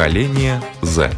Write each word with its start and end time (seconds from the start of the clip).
Поколение 0.00 0.62
Z. 0.80 1.10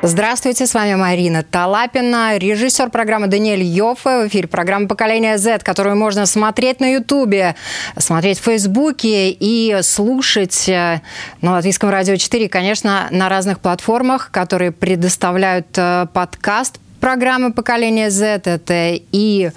Здравствуйте, 0.00 0.66
с 0.66 0.72
вами 0.72 0.94
Марина 0.94 1.42
Талапина, 1.42 2.38
режиссер 2.38 2.88
программы 2.88 3.26
Даниэль 3.26 3.62
Йоффе. 3.62 4.24
В 4.24 4.28
эфире 4.28 4.48
программа 4.48 4.88
«Поколение 4.88 5.36
Z», 5.36 5.58
которую 5.64 5.96
можно 5.96 6.24
смотреть 6.24 6.80
на 6.80 6.94
Ютубе, 6.94 7.56
смотреть 7.98 8.38
в 8.38 8.44
Фейсбуке 8.44 9.28
и 9.28 9.82
слушать 9.82 10.66
э, 10.66 11.02
на 11.42 11.52
Латвийском 11.52 11.90
радио 11.90 12.16
4, 12.16 12.48
конечно, 12.48 13.08
на 13.10 13.28
разных 13.28 13.60
платформах, 13.60 14.30
которые 14.30 14.72
предоставляют 14.72 15.66
э, 15.76 16.06
подкаст 16.14 16.80
программы 17.00 17.52
поколения 17.52 18.10
Z. 18.10 18.42
Это 18.44 19.00
и 19.12 19.50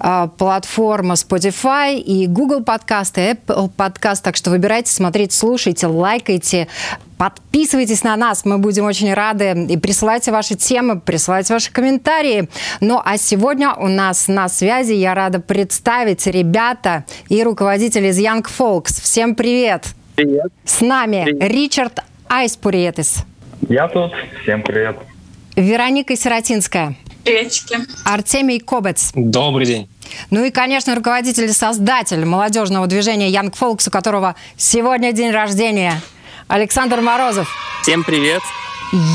э, 0.00 0.28
платформа 0.36 1.14
Spotify, 1.14 1.98
и 1.98 2.26
Google 2.26 2.62
подкасты, 2.62 3.32
Apple 3.32 3.70
подкаст. 3.76 4.24
Так 4.24 4.36
что 4.36 4.50
выбирайте, 4.50 4.92
смотрите, 4.92 5.36
слушайте, 5.36 5.86
лайкайте, 5.86 6.68
Подписывайтесь 7.18 8.04
на 8.04 8.16
нас, 8.16 8.44
мы 8.44 8.58
будем 8.58 8.84
очень 8.84 9.12
рады. 9.12 9.66
И 9.68 9.76
присылайте 9.76 10.30
ваши 10.30 10.54
темы, 10.54 11.00
присылайте 11.00 11.52
ваши 11.52 11.72
комментарии. 11.72 12.48
Ну 12.80 13.02
а 13.04 13.18
сегодня 13.18 13.74
у 13.74 13.88
нас 13.88 14.28
на 14.28 14.48
связи 14.48 14.92
я 14.92 15.14
рада 15.14 15.40
представить 15.40 16.28
ребята 16.28 17.04
и 17.28 17.42
руководитель 17.42 18.06
из 18.06 18.18
Young 18.20 18.46
Folks. 18.46 19.02
Всем 19.02 19.34
привет! 19.34 19.88
Привет! 20.14 20.52
С 20.64 20.80
нами 20.80 21.24
привет. 21.24 21.52
Ричард 21.52 21.98
Айспуриетис. 22.28 23.24
Я 23.68 23.88
тут. 23.88 24.12
Всем 24.42 24.62
привет! 24.62 25.07
Вероника 25.60 26.16
Сиротинская. 26.16 26.94
Приветики. 27.24 27.78
Артемий 28.04 28.60
Кобец. 28.60 29.10
Добрый 29.14 29.66
день. 29.66 29.88
Ну 30.30 30.44
и, 30.44 30.50
конечно, 30.50 30.94
руководитель 30.94 31.44
и 31.46 31.52
создатель 31.52 32.24
молодежного 32.24 32.86
движения 32.86 33.30
Young 33.30 33.52
Folks, 33.52 33.88
у 33.88 33.90
которого 33.90 34.36
сегодня 34.56 35.12
день 35.12 35.32
рождения, 35.32 36.00
Александр 36.46 37.00
Морозов. 37.00 37.48
Всем 37.82 38.04
привет. 38.04 38.40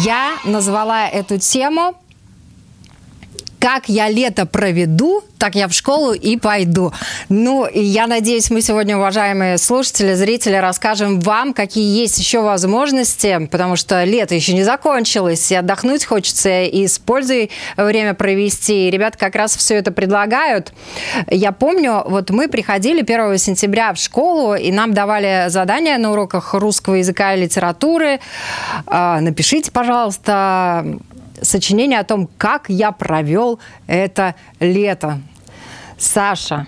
Я 0.04 0.34
назвала 0.44 1.08
эту 1.08 1.40
тему 1.40 1.96
как 3.64 3.88
я 3.88 4.10
лето 4.10 4.46
проведу, 4.46 5.24
так 5.38 5.56
я 5.56 5.70
в 5.70 5.74
школу 5.74 6.12
и 6.12 6.36
пойду. 6.36 6.92
Ну, 7.30 7.66
и 7.66 7.82
я 7.82 8.08
надеюсь, 8.08 8.52
мы 8.52 8.60
сегодня, 8.60 8.98
уважаемые 8.98 9.58
слушатели, 9.58 10.16
зрители, 10.16 10.56
расскажем 10.56 11.22
вам, 11.22 11.54
какие 11.54 11.98
есть 11.98 12.18
еще 12.18 12.42
возможности, 12.42 13.48
потому 13.50 13.78
что 13.78 14.04
лето 14.04 14.36
еще 14.36 14.54
не 14.54 14.64
закончилось, 14.64 15.50
и 15.50 15.56
отдохнуть 15.56 16.04
хочется, 16.04 16.64
и 16.64 16.86
с 16.86 17.00
пользой 17.00 17.52
время 17.78 18.14
провести. 18.14 18.90
И 18.90 18.92
ребята 18.92 19.18
как 19.18 19.36
раз 19.36 19.56
все 19.56 19.76
это 19.76 19.94
предлагают. 19.94 20.74
Я 21.30 21.54
помню, 21.54 22.04
вот 22.06 22.32
мы 22.32 22.50
приходили 22.50 23.00
1 23.00 23.38
сентября 23.38 23.94
в 23.94 23.98
школу, 23.98 24.56
и 24.56 24.74
нам 24.74 24.94
давали 24.94 25.46
задания 25.48 25.98
на 25.98 26.12
уроках 26.12 26.54
русского 26.54 26.96
языка 26.96 27.34
и 27.34 27.42
литературы. 27.42 28.20
А, 28.88 29.22
напишите, 29.22 29.72
пожалуйста, 29.72 30.86
сочинение 31.42 32.00
о 32.00 32.04
том, 32.04 32.30
как 32.38 32.70
я 32.70 32.92
провел 32.92 33.60
это 33.88 34.36
лето. 34.60 35.22
Саша, 35.98 36.68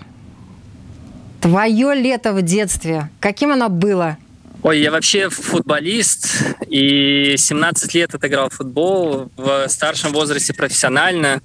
твое 1.40 1.94
лето 1.94 2.32
в 2.32 2.42
детстве, 2.42 3.10
каким 3.20 3.52
оно 3.52 3.68
было? 3.68 4.16
Ой, 4.62 4.80
я 4.80 4.90
вообще 4.90 5.28
футболист, 5.28 6.42
и 6.66 7.34
17 7.36 7.94
лет 7.94 8.14
отыграл 8.14 8.48
футбол, 8.48 9.30
в 9.36 9.68
старшем 9.68 10.12
возрасте 10.12 10.54
профессионально. 10.54 11.40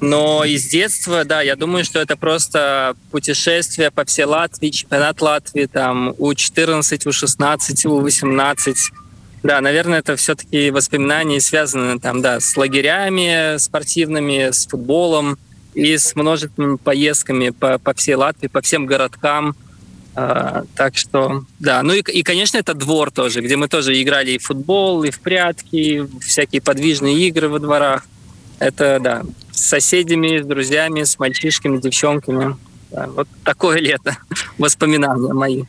Но 0.00 0.44
из 0.44 0.66
детства, 0.66 1.24
да, 1.24 1.40
я 1.40 1.56
думаю, 1.56 1.84
что 1.84 2.00
это 2.00 2.16
просто 2.16 2.96
путешествие 3.10 3.90
по 3.90 4.04
всей 4.04 4.24
Латвии, 4.24 4.70
чемпионат 4.70 5.20
Латвии, 5.22 5.66
там, 5.66 6.14
У-14, 6.18 7.08
У-16, 7.08 7.88
У-18, 7.88 8.74
да, 9.44 9.60
наверное, 9.60 9.98
это 9.98 10.16
все-таки 10.16 10.70
воспоминания 10.70 11.38
связаны 11.38 12.00
там, 12.00 12.22
да, 12.22 12.40
с 12.40 12.56
лагерями 12.56 13.58
спортивными, 13.58 14.50
с 14.50 14.66
футболом 14.66 15.36
и 15.74 15.98
с 15.98 16.16
множественными 16.16 16.76
поездками 16.76 17.50
по, 17.50 17.78
по 17.78 17.92
всей 17.92 18.14
Латвии, 18.14 18.48
по 18.48 18.62
всем 18.62 18.86
городкам. 18.86 19.54
А, 20.14 20.64
так 20.76 20.96
что, 20.96 21.44
да. 21.58 21.82
Ну 21.82 21.92
и, 21.92 22.00
и, 22.00 22.22
конечно, 22.22 22.56
это 22.56 22.72
двор 22.72 23.10
тоже, 23.10 23.42
где 23.42 23.56
мы 23.56 23.68
тоже 23.68 24.00
играли 24.00 24.30
и 24.30 24.38
в 24.38 24.44
футбол, 24.44 25.04
и 25.04 25.10
в 25.10 25.20
прятки, 25.20 25.76
и 25.76 26.20
всякие 26.20 26.62
подвижные 26.62 27.28
игры 27.28 27.50
во 27.50 27.58
дворах. 27.58 28.06
Это, 28.60 28.98
да, 28.98 29.24
с 29.52 29.60
соседями, 29.60 30.40
с 30.40 30.46
друзьями, 30.46 31.02
с 31.02 31.18
мальчишками, 31.18 31.78
девчонками. 31.78 32.56
Да, 32.90 33.08
вот 33.08 33.28
такое 33.44 33.78
лето, 33.78 34.16
воспоминания 34.58 35.34
мои. 35.34 35.64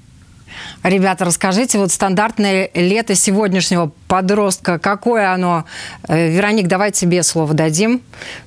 Ребята, 0.83 1.25
расскажите, 1.25 1.77
вот 1.77 1.91
стандартное 1.91 2.69
лето 2.73 3.15
сегодняшнего 3.15 3.91
подростка, 4.07 4.79
какое 4.79 5.31
оно? 5.31 5.65
Э, 6.07 6.29
Вероник, 6.29 6.67
давай 6.67 6.91
тебе 6.91 7.23
слово 7.23 7.53
дадим. 7.53 8.01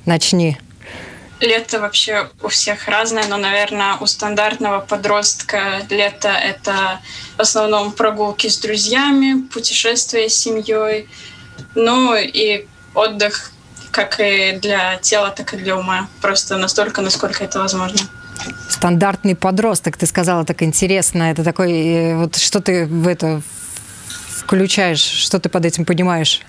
Начни. 0.06 0.58
Лето 1.40 1.78
вообще 1.78 2.28
у 2.42 2.48
всех 2.48 2.88
разное, 2.88 3.24
но, 3.28 3.36
наверное, 3.36 3.94
у 4.00 4.06
стандартного 4.06 4.80
подростка 4.80 5.82
лето— 5.88 6.28
это 6.28 7.00
в 7.36 7.40
основном 7.40 7.92
прогулки 7.92 8.48
с 8.48 8.58
друзьями, 8.58 9.46
путешествия 9.46 10.28
с 10.28 10.34
семьей, 10.34 11.08
ну 11.76 12.14
и 12.16 12.66
отдых 12.94 13.52
как 13.90 14.20
и 14.20 14.58
для 14.60 14.96
тела, 14.96 15.30
так 15.30 15.54
и 15.54 15.56
для 15.56 15.76
ума. 15.76 16.08
Просто 16.20 16.56
настолько, 16.56 17.02
насколько 17.02 17.44
это 17.44 17.58
возможно. 17.58 18.00
Стандартный 18.68 19.34
подросток, 19.34 19.96
ты 19.96 20.06
сказала 20.06 20.44
так 20.44 20.62
интересно. 20.62 21.24
Это 21.24 21.44
такой, 21.44 21.72
э, 21.72 22.16
вот 22.16 22.36
что 22.36 22.60
ты 22.60 22.86
в 22.86 23.06
это 23.06 23.42
включаешь, 24.28 25.00
что 25.00 25.38
ты 25.38 25.48
под 25.48 25.66
этим 25.66 25.84
понимаешь? 25.84 26.42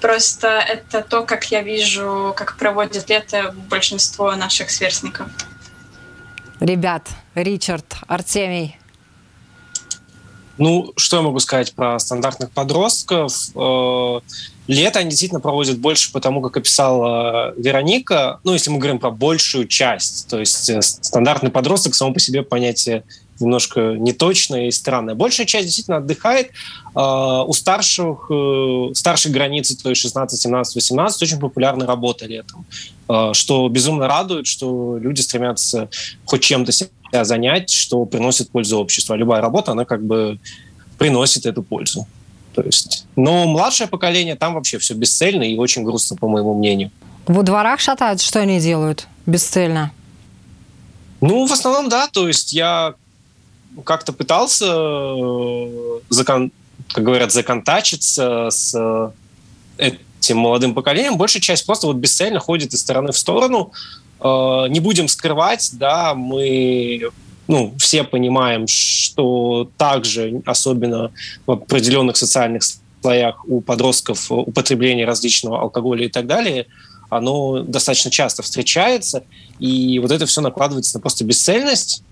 Просто 0.00 0.48
это 0.48 1.02
то, 1.02 1.22
как 1.22 1.44
я 1.52 1.62
вижу, 1.62 2.34
как 2.36 2.56
проводит 2.56 3.08
лето 3.08 3.54
большинство 3.68 4.34
наших 4.34 4.70
сверстников. 4.70 5.28
Ребят, 6.58 7.08
Ричард, 7.34 7.96
Артемий. 8.08 8.78
Ну, 10.58 10.92
что 10.96 11.16
я 11.18 11.22
могу 11.22 11.38
сказать 11.38 11.74
про 11.74 11.98
стандартных 11.98 12.50
подростков? 12.50 13.32
Э, 14.68 14.72
Лето 14.72 15.00
они 15.00 15.10
действительно 15.10 15.40
проводят 15.40 15.78
больше 15.78 16.12
потому, 16.12 16.40
как 16.40 16.56
описала 16.56 17.54
Вероника. 17.56 18.40
Ну, 18.44 18.52
если 18.52 18.70
мы 18.70 18.78
говорим 18.78 18.98
про 18.98 19.10
большую 19.10 19.66
часть, 19.66 20.28
то 20.28 20.38
есть 20.38 20.70
э, 20.70 20.80
стандартный 20.82 21.50
подросток 21.50 21.94
само 21.94 22.12
по 22.12 22.20
себе 22.20 22.42
понятие 22.42 23.04
немножко 23.40 23.96
неточное 23.98 24.68
и 24.68 24.70
странное. 24.70 25.14
Большая 25.14 25.46
часть 25.46 25.66
действительно 25.66 25.98
отдыхает. 25.98 26.50
Uh, 26.94 27.44
у 27.46 27.52
старших, 27.54 28.30
uh, 28.30 28.94
старшей 28.94 29.32
границы, 29.32 29.76
то 29.76 29.88
есть 29.88 30.02
16, 30.02 30.38
17, 30.38 30.74
18, 30.74 31.22
очень 31.22 31.40
популярна 31.40 31.86
работа 31.86 32.26
летом, 32.26 32.66
uh, 33.08 33.32
что 33.32 33.66
безумно 33.68 34.06
радует, 34.06 34.46
что 34.46 34.98
люди 34.98 35.22
стремятся 35.22 35.88
хоть 36.26 36.42
чем-то 36.42 36.70
себя 36.70 36.90
занять, 37.24 37.70
что 37.70 38.04
приносит 38.04 38.50
пользу 38.50 38.78
обществу. 38.78 39.14
А 39.14 39.16
любая 39.16 39.40
работа, 39.40 39.72
она 39.72 39.86
как 39.86 40.04
бы 40.04 40.38
приносит 40.98 41.46
эту 41.46 41.62
пользу. 41.62 42.06
То 42.54 42.62
есть, 42.62 43.06
но 43.16 43.46
младшее 43.46 43.88
поколение 43.88 44.36
там 44.36 44.54
вообще 44.54 44.78
все 44.78 44.94
бесцельно 44.94 45.42
и 45.42 45.56
очень 45.56 45.84
грустно, 45.84 46.16
по 46.16 46.28
моему 46.28 46.54
мнению. 46.54 46.90
В 47.26 47.42
дворах 47.42 47.80
шатают, 47.80 48.20
что 48.20 48.40
они 48.40 48.60
делают 48.60 49.06
бесцельно? 49.26 49.92
Ну, 51.20 51.46
в 51.46 51.52
основном, 51.52 51.88
да. 51.88 52.08
То 52.08 52.26
есть 52.26 52.52
я 52.52 52.94
как-то 53.84 54.12
пытался, 54.12 54.66
э, 54.66 56.00
закон, 56.08 56.50
как 56.88 57.04
говорят, 57.04 57.32
законтачиться 57.32 58.48
с 58.50 58.74
э, 58.74 59.10
этим 59.78 60.38
молодым 60.38 60.74
поколением. 60.74 61.16
Большая 61.16 61.40
часть 61.40 61.64
просто 61.64 61.86
вот 61.86 61.96
бесцельно 61.96 62.40
ходит 62.40 62.74
из 62.74 62.80
стороны 62.80 63.12
в 63.12 63.18
сторону. 63.18 63.72
Э, 64.20 64.66
не 64.68 64.80
будем 64.80 65.08
скрывать, 65.08 65.70
да, 65.72 66.14
мы 66.14 67.10
ну, 67.48 67.74
все 67.78 68.04
понимаем, 68.04 68.66
что 68.66 69.68
также, 69.76 70.42
особенно 70.46 71.10
в 71.46 71.52
определенных 71.52 72.16
социальных 72.16 72.62
слоях 73.00 73.44
у 73.46 73.60
подростков 73.60 74.30
употребление 74.30 75.06
различного 75.06 75.60
алкоголя 75.60 76.04
и 76.04 76.08
так 76.08 76.26
далее, 76.26 76.66
оно 77.10 77.62
достаточно 77.62 78.10
часто 78.10 78.42
встречается, 78.42 79.24
и 79.58 79.98
вот 79.98 80.10
это 80.10 80.24
все 80.24 80.40
накладывается 80.40 80.96
на 80.96 81.00
просто 81.00 81.24
бесцельность, 81.24 82.02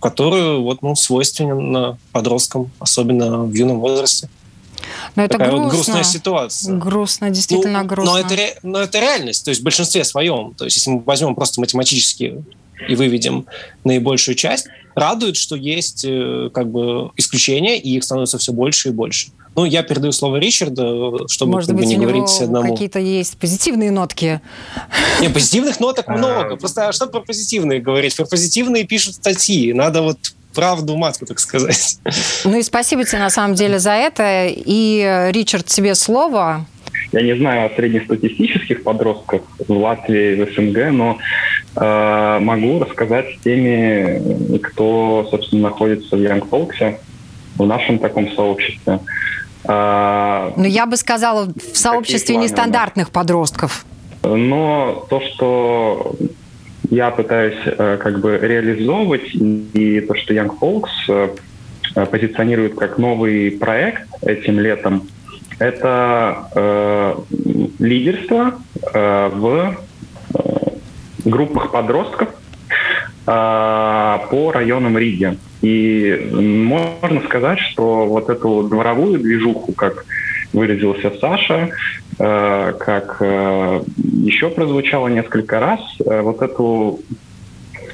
которую 0.00 0.62
вот, 0.62 0.80
ну, 0.80 0.94
свойственна 0.94 1.98
подросткам, 2.12 2.70
особенно 2.78 3.44
в 3.44 3.52
юном 3.52 3.80
возрасте. 3.80 4.28
Но 5.16 5.24
это 5.24 5.32
Такая 5.32 5.48
грустно. 5.48 5.64
вот 5.64 5.74
грустная 5.74 6.04
ситуация. 6.04 6.76
Грустно, 6.76 7.30
действительно 7.30 7.82
ну, 7.82 7.88
грустно. 7.88 8.12
Но 8.12 8.18
это, 8.18 8.36
но 8.62 8.78
это 8.80 9.00
реальность, 9.00 9.44
то 9.44 9.50
есть 9.50 9.60
в 9.60 9.64
большинстве 9.64 10.04
своем. 10.04 10.54
То 10.54 10.64
есть 10.64 10.76
если 10.76 10.90
мы 10.90 11.00
возьмем 11.00 11.34
просто 11.34 11.60
математически 11.60 12.44
и 12.88 12.94
выведем 12.94 13.46
наибольшую 13.84 14.34
часть, 14.34 14.68
радует, 14.94 15.36
что 15.36 15.56
есть 15.56 16.04
э, 16.06 16.50
как 16.52 16.70
бы 16.70 17.10
исключения, 17.16 17.78
и 17.78 17.96
их 17.96 18.04
становится 18.04 18.38
все 18.38 18.52
больше 18.52 18.88
и 18.88 18.92
больше. 18.92 19.28
Ну, 19.56 19.64
я 19.64 19.82
передаю 19.82 20.12
слово 20.12 20.36
Ричарду, 20.36 21.26
чтобы 21.28 21.52
Может 21.52 21.70
как 21.70 21.76
быть, 21.76 21.86
бы, 21.86 21.90
не 21.90 21.96
у 21.98 22.02
говорить 22.02 22.30
него 22.30 22.44
одному. 22.44 22.72
какие-то 22.72 23.00
есть 23.00 23.36
позитивные 23.38 23.90
нотки. 23.90 24.40
Не, 25.20 25.30
позитивных 25.30 25.80
ноток 25.80 26.06
много. 26.08 26.56
Просто 26.56 26.88
а 26.88 26.92
что 26.92 27.06
про 27.08 27.20
позитивные 27.20 27.80
говорить? 27.80 28.14
Про 28.14 28.24
позитивные 28.24 28.84
пишут 28.84 29.16
статьи. 29.16 29.72
Надо 29.72 30.02
вот 30.02 30.18
правду 30.54 30.96
матку, 30.96 31.26
так 31.26 31.40
сказать. 31.40 31.98
Ну 32.44 32.56
и 32.58 32.62
спасибо 32.62 33.04
тебе 33.04 33.18
на 33.18 33.30
самом 33.30 33.54
деле 33.56 33.78
за 33.78 33.92
это. 33.92 34.46
И, 34.48 35.28
Ричард, 35.32 35.66
тебе 35.66 35.94
слово. 35.94 36.66
Я 37.12 37.22
не 37.22 37.36
знаю 37.36 37.66
о 37.66 37.74
среднестатистических 37.74 38.82
подростках 38.82 39.42
в 39.66 39.72
Латвии, 39.72 40.42
в 40.42 40.52
СНГ, 40.52 40.92
но 40.92 41.18
э, 41.76 42.38
могу 42.40 42.80
рассказать 42.80 43.38
теми, 43.42 44.58
кто, 44.58 45.26
собственно, 45.30 45.62
находится 45.62 46.16
в 46.16 46.20
Young 46.20 46.48
Folks, 46.48 46.96
в 47.56 47.66
нашем 47.66 47.98
таком 47.98 48.30
сообществе. 48.32 49.00
Э, 49.64 50.52
ну, 50.56 50.64
я 50.64 50.86
бы 50.86 50.96
сказала, 50.96 51.46
в 51.46 51.76
сообществе 51.76 52.36
нестандартных 52.36 53.10
подростков. 53.10 53.84
Но 54.22 55.06
то, 55.08 55.20
что 55.20 56.16
я 56.90 57.10
пытаюсь 57.10 57.58
э, 57.64 57.98
как 58.00 58.20
бы 58.20 58.38
реализовывать, 58.40 59.34
и 59.34 60.00
то, 60.00 60.14
что 60.14 60.34
Young 60.34 60.58
Folks 60.58 60.88
э, 61.94 62.06
позиционирует 62.06 62.74
как 62.74 62.98
новый 62.98 63.52
проект 63.52 64.08
этим 64.22 64.58
летом, 64.58 65.08
это 65.58 66.48
э, 66.54 67.14
лидерство 67.78 68.54
э, 68.92 69.30
в 69.32 69.76
э, 70.34 70.68
группах 71.24 71.72
подростков 71.72 72.28
э, 72.28 74.18
по 74.30 74.52
районам 74.52 74.96
Риги. 74.98 75.38
И 75.62 76.30
можно 76.32 77.20
сказать, 77.22 77.58
что 77.58 78.06
вот 78.06 78.30
эту 78.30 78.62
дворовую 78.64 79.18
движуху, 79.18 79.72
как 79.72 80.04
выразился 80.52 81.12
Саша, 81.20 81.70
э, 82.18 82.72
как 82.78 83.16
э, 83.20 83.82
еще 83.96 84.50
прозвучало 84.50 85.08
несколько 85.08 85.58
раз, 85.58 85.80
э, 86.04 86.20
вот 86.20 86.42
эту 86.42 87.00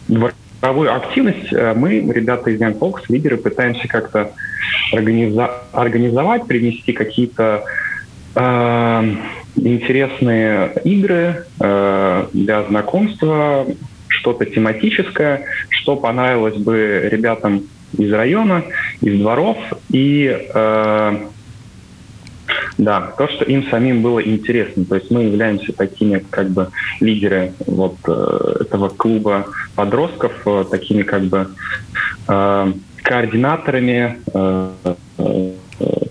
дворовую 0.09 0.35
активность 0.71 1.53
мы, 1.53 2.01
ребята 2.01 2.51
из 2.51 2.61
Folks, 2.61 3.03
лидеры, 3.09 3.37
пытаемся 3.37 3.87
как-то 3.89 4.33
организа- 4.93 5.63
организовать, 5.73 6.47
принести 6.47 6.93
какие-то 6.93 7.65
э, 8.35 9.15
интересные 9.57 10.73
игры 10.85 11.47
э, 11.61 12.27
для 12.33 12.63
знакомства, 12.65 13.67
что-то 14.09 14.45
тематическое, 14.47 15.45
что 15.69 15.97
понравилось 15.97 16.57
бы 16.57 17.09
ребятам 17.11 17.65
из 17.97 18.13
района, 18.13 18.65
из 19.01 19.21
дворов, 19.21 19.59
и 19.91 20.49
э, 20.55 21.19
да, 22.79 23.13
то, 23.17 23.29
что 23.29 23.45
им 23.45 23.69
самим 23.71 24.03
было 24.03 24.21
интересно. 24.21 24.85
То 24.85 24.97
есть 24.97 25.11
мы 25.11 25.25
являемся 25.25 25.73
такими 25.73 26.19
как 26.31 26.51
бы 26.51 26.71
лидеры 27.01 27.53
вот 27.67 27.97
э, 28.07 28.57
этого 28.61 28.89
клуба 28.89 29.47
подростков, 29.77 30.33
э, 30.47 30.65
такими 30.71 31.03
как 31.03 31.23
бы 31.25 31.49
э, 32.29 32.73
координаторами, 33.03 34.19
э, 34.33 34.71
э, 35.19 35.53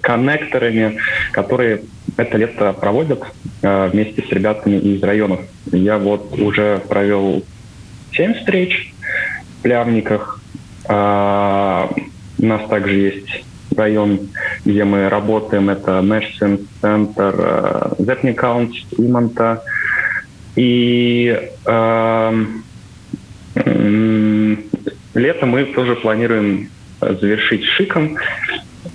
коннекторами, 0.02 1.00
которые 1.32 1.84
это 2.18 2.38
лето 2.38 2.74
проводят 2.74 3.24
э, 3.62 3.90
вместе 3.92 4.22
с 4.22 4.30
ребятами 4.32 4.78
из 4.78 5.02
районов. 5.04 5.42
Я 5.72 5.98
вот 5.98 6.40
уже 6.40 6.82
провел 6.88 7.44
7 8.12 8.36
встреч 8.36 8.94
в 9.60 9.64
Плявниках. 9.64 10.40
Э, 10.88 11.88
у 12.40 12.46
нас 12.46 12.68
также 12.70 12.96
есть 12.96 13.46
район, 13.76 14.30
где 14.66 14.84
мы 14.84 15.10
работаем, 15.10 15.70
это 15.70 16.02
Мэшсен 16.02 16.68
центр, 16.82 17.96
Зепникаунс, 18.00 18.76
Иманта. 18.98 19.64
И 20.56 21.36
э, 21.66 22.46
э, 23.56 24.56
лето 25.16 25.46
мы 25.46 25.66
тоже 25.66 25.96
планируем 25.96 26.70
завершить 27.00 27.64
шиком. 27.66 28.18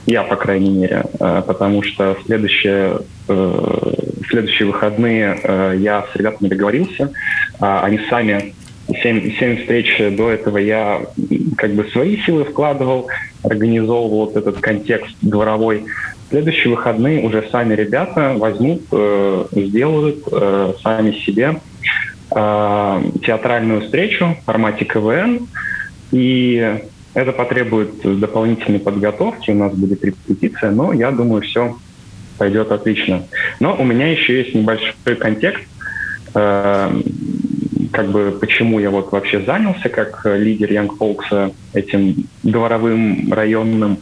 Я, 0.06 0.22
по 0.22 0.36
крайней 0.36 0.70
мере, 0.70 1.04
э, 1.20 1.42
потому 1.46 1.82
что 1.82 2.16
следующие, 2.25 3.00
э, 3.28 3.92
следующие 4.30 4.66
выходные 4.69 5.38
э, 5.42 5.75
я 5.78 6.06
с 6.12 6.16
ребятами 6.16 6.48
договорился. 6.48 7.12
А 7.60 7.82
они 7.82 8.00
сами 8.08 8.54
семь, 9.02 9.32
семь 9.38 9.58
встреч 9.58 10.00
до 10.16 10.30
этого 10.30 10.58
я 10.58 11.02
как 11.56 11.75
бы 11.75 11.84
свои 11.92 12.16
силы 12.22 12.44
вкладывал, 12.44 13.08
организовывал 13.43 14.26
вот 14.26 14.37
этот 14.37 14.61
контекст 14.61 15.14
дворовой. 15.23 15.85
Следующие 16.31 16.75
выходные 16.75 17.25
уже 17.25 17.49
сами 17.50 17.75
ребята 17.75 18.35
возьмут, 18.37 18.82
э, 18.93 19.46
сделают 19.52 20.25
э, 20.31 20.75
сами 20.82 21.12
себе 21.12 21.61
э, 22.31 23.02
театральную 23.25 23.82
встречу 23.82 24.37
в 24.40 24.44
формате 24.44 24.85
КВН. 24.85 25.46
И 26.12 26.81
это 27.14 27.32
потребует 27.32 28.20
дополнительной 28.20 28.79
подготовки, 28.79 29.50
у 29.50 29.55
нас 29.55 29.73
будет 29.75 30.05
репетиция, 30.05 30.70
но 30.70 30.93
я 30.93 31.11
думаю, 31.11 31.43
все 31.43 31.76
пойдет 32.37 32.70
отлично. 32.70 33.25
Но 33.61 33.75
у 33.79 33.85
меня 33.85 34.11
еще 34.11 34.38
есть 34.38 34.55
небольшой 34.55 35.17
контекст, 35.19 35.64
э, 36.35 37.00
как 37.93 38.11
бы 38.11 38.37
почему 38.40 38.79
я 38.79 38.90
вот 38.90 39.12
вообще 39.12 39.43
занялся 39.43 39.88
как 39.88 40.23
лидер 40.25 40.70
Young 40.70 40.90
Folks 40.99 41.55
этим 41.73 42.25
дворовым 42.43 43.32
районным 43.32 43.99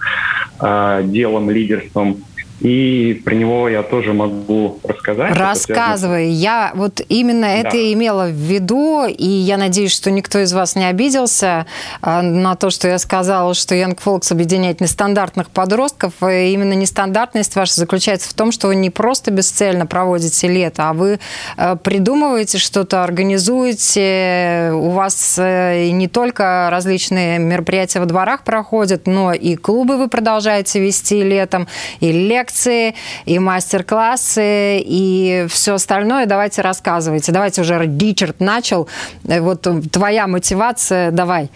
э, 0.61 1.03
делом, 1.05 1.51
лидерством. 1.51 2.25
И 2.61 3.21
про 3.25 3.35
него 3.35 3.69
я 3.69 3.83
тоже 3.83 4.15
могу 4.15 4.81
рассказать. 4.83 5.37
Рассказывай. 5.37 6.31
Я 6.31 6.73
вот 6.75 7.03
именно 7.09 7.49
да. 7.49 7.55
это 7.55 7.93
имела 7.93 8.27
в 8.27 8.33
виду, 8.33 9.05
и 9.07 9.27
я 9.27 9.59
надеюсь, 9.59 9.93
что 9.93 10.11
никто 10.11 10.39
из 10.39 10.53
вас 10.55 10.75
не 10.75 10.87
обиделся 10.87 11.67
а, 12.01 12.23
на 12.23 12.55
то, 12.55 12.71
что 12.71 12.89
я 12.89 12.99
сказала, 12.99 13.53
что 13.53 13.75
Young 13.75 13.99
Folks 14.03 14.33
объединяет 14.33 14.81
нестандартных 14.81 15.51
подростков. 15.51 16.15
И 16.23 16.53
именно 16.53 16.73
нестандартность 16.73 17.57
ваша 17.57 17.75
заключается 17.75 18.31
в 18.31 18.35
том, 18.35 18.53
что 18.53 18.69
вы 18.69 18.77
не 18.77 18.89
просто 18.89 19.31
бесцельно 19.31 19.87
проводите 19.87 20.49
лето, 20.49 20.89
а 20.89 20.93
вы 20.95 21.21
а, 21.59 21.77
придумываете 21.77 22.57
что-то, 22.57 23.05
организуете. 23.05 24.71
У 24.73 24.91
вас 24.91 25.37
э, 25.39 25.91
не 25.91 26.09
только 26.09 26.69
различные 26.71 27.39
мероприятия 27.39 28.01
во 28.01 28.07
дворах 28.07 28.45
проходят, 28.45 29.07
но 29.07 29.35
и 29.35 29.57
клубы 29.57 29.99
вы 29.99 30.09
продолжаете 30.09 30.81
вести 30.81 31.23
летом, 31.23 31.69
и 32.01 32.13
лекции 32.13 32.46
лекции, 32.47 32.95
и 33.25 33.39
мастер-классы, 33.39 34.79
и 34.85 35.47
все 35.49 35.75
остальное. 35.75 36.27
Давайте 36.27 36.63
рассказывайте. 36.63 37.33
Давайте 37.33 37.61
уже 37.61 37.79
Ричард 37.79 38.41
начал. 38.41 38.89
Э, 39.29 39.41
вот 39.41 39.67
твоя 39.93 40.27
мотивация, 40.27 41.11
давай, 41.11 41.51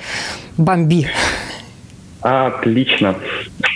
бомби. 0.56 1.06
Отлично. 2.22 3.14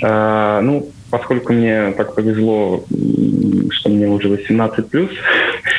А, 0.03 0.61
ну, 0.61 0.89
поскольку 1.11 1.53
мне 1.53 1.93
так 1.93 2.15
повезло, 2.15 2.85
что 3.71 3.89
мне 3.91 4.07
уже 4.07 4.29
18 4.29 4.91
плюс, 4.91 5.11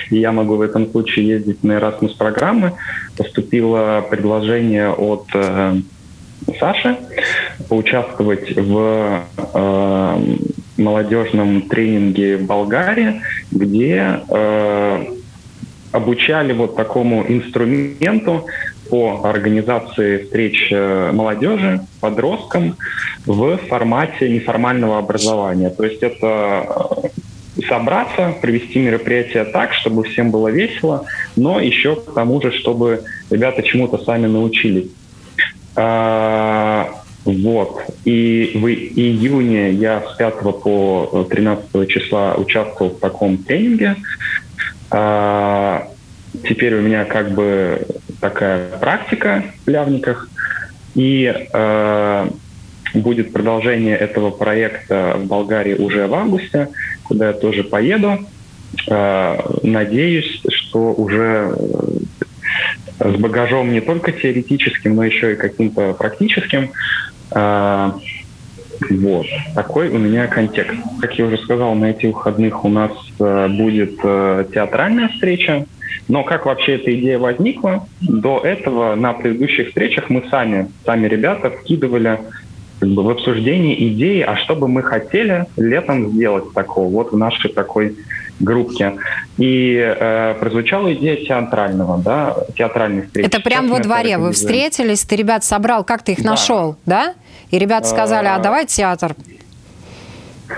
и 0.10 0.18
я 0.18 0.32
могу 0.32 0.56
в 0.56 0.62
этом 0.62 0.89
случае 0.92 1.27
ездить 1.27 1.63
на 1.63 1.74
Erasmus 1.74 2.18
программы, 2.18 2.72
поступило 3.18 4.04
предложение 4.10 4.89
от 4.89 5.27
э, 5.34 5.75
Саши 6.60 6.98
поучаствовать 7.70 8.56
в 8.56 9.24
э, 9.54 10.18
молодежном 10.77 11.63
тренинге 11.63 12.38
в 12.38 12.46
Болгарии, 12.46 13.22
где 13.51 14.22
э, 14.27 15.05
обучали 15.91 16.53
вот 16.53 16.75
такому 16.75 17.25
инструменту 17.27 18.46
по 18.89 19.22
организации 19.24 20.24
встреч 20.24 20.70
э, 20.72 21.12
молодежи, 21.12 21.82
подросткам 22.01 22.75
в 23.25 23.58
формате 23.58 24.29
неформального 24.29 24.98
образования. 25.00 25.70
То 25.70 25.86
есть 25.86 26.03
это 26.03 27.10
э, 27.55 27.63
собраться, 27.67 28.36
провести 28.41 28.79
мероприятие 28.79 29.46
так, 29.46 29.74
чтобы 29.74 30.03
всем 30.03 30.29
было 30.29 30.50
весело, 30.50 31.05
но 31.36 31.60
еще 31.60 31.96
к 31.96 32.13
тому 32.13 32.41
же, 32.41 32.51
чтобы 32.51 33.03
ребята 33.29 33.63
чему-то 33.63 33.98
сами 33.98 34.27
научились. 34.27 34.89
Вот. 37.25 37.82
И 38.05 38.51
в 38.53 38.67
июне 38.67 39.72
я 39.72 40.01
с 40.01 40.15
5 40.15 40.39
по 40.62 41.27
13 41.29 41.89
числа 41.89 42.36
участвовал 42.36 42.91
в 42.91 43.00
таком 43.00 43.39
тренинге. 43.39 43.96
А, 44.91 45.89
теперь 46.48 46.75
у 46.75 46.82
меня 46.82 47.03
как 47.05 47.32
бы 47.32 47.86
такая 48.22 48.70
практика 48.77 49.44
в 49.65 49.70
Лявниках. 49.70 50.29
И 50.94 51.34
а, 51.51 52.29
будет 52.94 53.34
продолжение 53.34 53.98
этого 53.98 54.29
проекта 54.29 55.15
в 55.17 55.25
Болгарии 55.25 55.74
уже 55.74 56.08
в 56.08 56.13
августе, 56.13 56.70
куда 57.03 57.29
я 57.29 57.34
тоже 57.34 57.63
поеду. 57.63 58.20
А, 58.88 59.58
надеюсь, 59.63 60.41
что 60.48 60.94
уже 60.94 61.58
с 63.00 63.15
багажом 63.17 63.72
не 63.72 63.82
только 63.82 64.12
теоретическим, 64.12 64.96
но 64.96 65.03
еще 65.03 65.34
и 65.34 65.36
каким-то 65.36 65.94
практическим. 65.94 66.72
А, 67.32 67.96
Вот. 68.89 69.25
Такой 69.53 69.89
у 69.89 69.98
меня 69.98 70.27
контекст. 70.27 70.77
Как 71.01 71.17
я 71.17 71.25
уже 71.25 71.38
сказал, 71.38 71.75
на 71.75 71.91
этих 71.91 72.13
выходных 72.13 72.65
у 72.65 72.70
нас 72.70 72.91
э, 73.20 73.48
будет 73.48 74.00
э, 74.03 74.46
театральная 74.53 75.08
встреча. 75.10 75.65
Но 76.08 76.24
как 76.24 76.46
вообще 76.46 76.75
эта 76.75 76.94
идея 76.94 77.17
возникла? 77.17 77.88
До 78.01 78.39
этого 78.39 78.96
на 78.96 79.13
предыдущих 79.13 79.70
встречах 79.70 80.10
мы 80.10 80.24
сами, 80.29 80.70
сами 80.86 81.08
ребята 81.08 81.50
вкидывали 81.50 82.20
как 82.79 82.89
бы, 82.89 83.03
в 83.03 83.10
обсуждении 83.10 83.88
идеи, 83.89 84.22
а 84.22 84.36
что 84.36 84.55
бы 84.55 84.67
мы 84.67 84.84
хотели 84.84 85.46
летом 85.58 86.12
сделать 86.12 86.53
такого, 86.53 86.89
вот 86.89 87.12
в 87.12 87.17
нашей 87.17 87.51
такой 87.51 87.96
группке. 88.39 88.98
И 89.38 89.75
э, 89.77 90.36
прозвучала 90.39 90.94
идея 90.94 91.18
театрального, 91.18 91.98
да, 91.98 92.36
театральной 92.58 93.04
встречи. 93.04 93.25
Это 93.25 93.39
прямо 93.39 93.70
во 93.70 93.80
дворе 93.80 94.18
вы 94.18 94.32
встретились, 94.32 95.04
ты 95.04 95.15
ребят 95.15 95.44
собрал, 95.44 95.84
как 95.84 96.04
ты 96.04 96.13
их 96.13 96.24
да. 96.24 96.32
нашел, 96.32 96.75
да? 96.86 97.13
И 97.51 97.60
ребята 97.60 97.88
сказали, 97.88 98.27
а 98.27 98.39
давай 98.39 98.65
театр. 98.65 99.15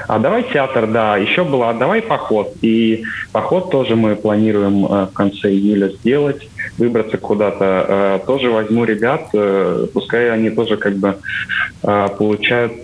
А 0.07 0.19
давай 0.19 0.43
театр, 0.43 0.87
да. 0.87 1.17
Еще 1.17 1.43
было, 1.43 1.69
а 1.69 1.73
давай 1.73 2.01
поход. 2.01 2.53
И 2.61 3.03
поход 3.31 3.71
тоже 3.71 3.95
мы 3.95 4.15
планируем 4.15 4.85
э, 4.85 5.05
в 5.05 5.13
конце 5.13 5.49
июля 5.49 5.89
сделать, 5.89 6.47
выбраться 6.77 7.17
куда-то. 7.17 7.85
Э, 7.87 8.19
тоже 8.25 8.49
возьму 8.49 8.83
ребят, 8.83 9.29
э, 9.33 9.87
пускай 9.93 10.31
они 10.31 10.49
тоже 10.49 10.77
как 10.77 10.95
бы 10.97 11.17
получают 11.81 12.83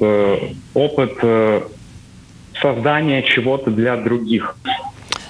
опыт 0.73 1.13
создания 2.63 3.21
чего-то 3.21 3.69
для 3.69 3.95
других. 3.97 4.55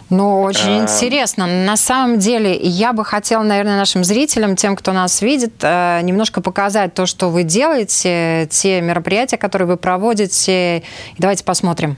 Ну, 0.10 0.42
очень 0.42 0.80
а... 0.80 0.84
интересно. 0.84 1.48
На 1.48 1.76
самом 1.76 2.20
деле, 2.20 2.56
я 2.56 2.94
бы 2.94 3.04
хотела, 3.04 3.42
наверное, 3.42 3.78
нашим 3.78 4.04
зрителям, 4.04 4.56
тем, 4.56 4.76
кто 4.76 4.94
нас 4.94 5.22
видит, 5.24 5.54
э, 5.62 6.02
немножко 6.04 6.40
показать 6.40 6.94
то, 6.94 7.08
что 7.08 7.30
вы 7.30 7.44
делаете, 7.44 8.48
те 8.52 8.82
мероприятия, 8.82 9.38
которые 9.38 9.68
вы 9.68 9.78
проводите. 9.78 10.84
Давайте 11.18 11.44
посмотрим. 11.44 11.98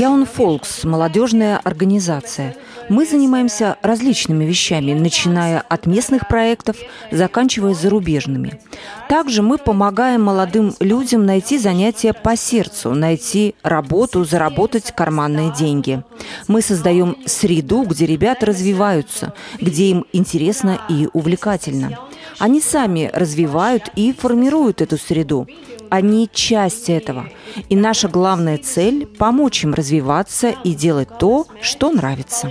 Яун 0.00 0.24
Фолкс– 0.24 0.84
молодежная 0.84 1.58
организация. 1.58 2.56
Мы 2.88 3.04
занимаемся 3.04 3.76
различными 3.82 4.46
вещами, 4.46 4.94
начиная 4.94 5.60
от 5.60 5.84
местных 5.84 6.26
проектов, 6.26 6.78
заканчивая 7.10 7.74
зарубежными. 7.74 8.58
Также 9.10 9.42
мы 9.42 9.58
помогаем 9.58 10.22
молодым 10.22 10.74
людям 10.80 11.26
найти 11.26 11.58
занятия 11.58 12.14
по 12.14 12.34
сердцу, 12.34 12.94
найти 12.94 13.54
работу, 13.62 14.24
заработать 14.24 14.90
карманные 14.90 15.52
деньги. 15.52 16.02
Мы 16.48 16.62
создаем 16.62 17.18
среду, 17.26 17.82
где 17.82 18.06
ребята 18.06 18.46
развиваются, 18.46 19.34
где 19.60 19.90
им 19.90 20.06
интересно 20.14 20.80
и 20.88 21.10
увлекательно. 21.12 21.98
Они 22.40 22.62
сами 22.62 23.10
развивают 23.12 23.90
и 23.96 24.14
формируют 24.14 24.80
эту 24.80 24.96
среду. 24.96 25.46
Они 25.90 26.26
часть 26.32 26.88
этого. 26.88 27.28
И 27.68 27.76
наша 27.76 28.08
главная 28.08 28.56
цель– 28.56 29.06
помочь 29.18 29.62
им 29.62 29.74
развиваться 29.74 30.48
и 30.64 30.74
делать 30.74 31.08
то, 31.18 31.46
что 31.60 31.90
нравится. 31.90 32.50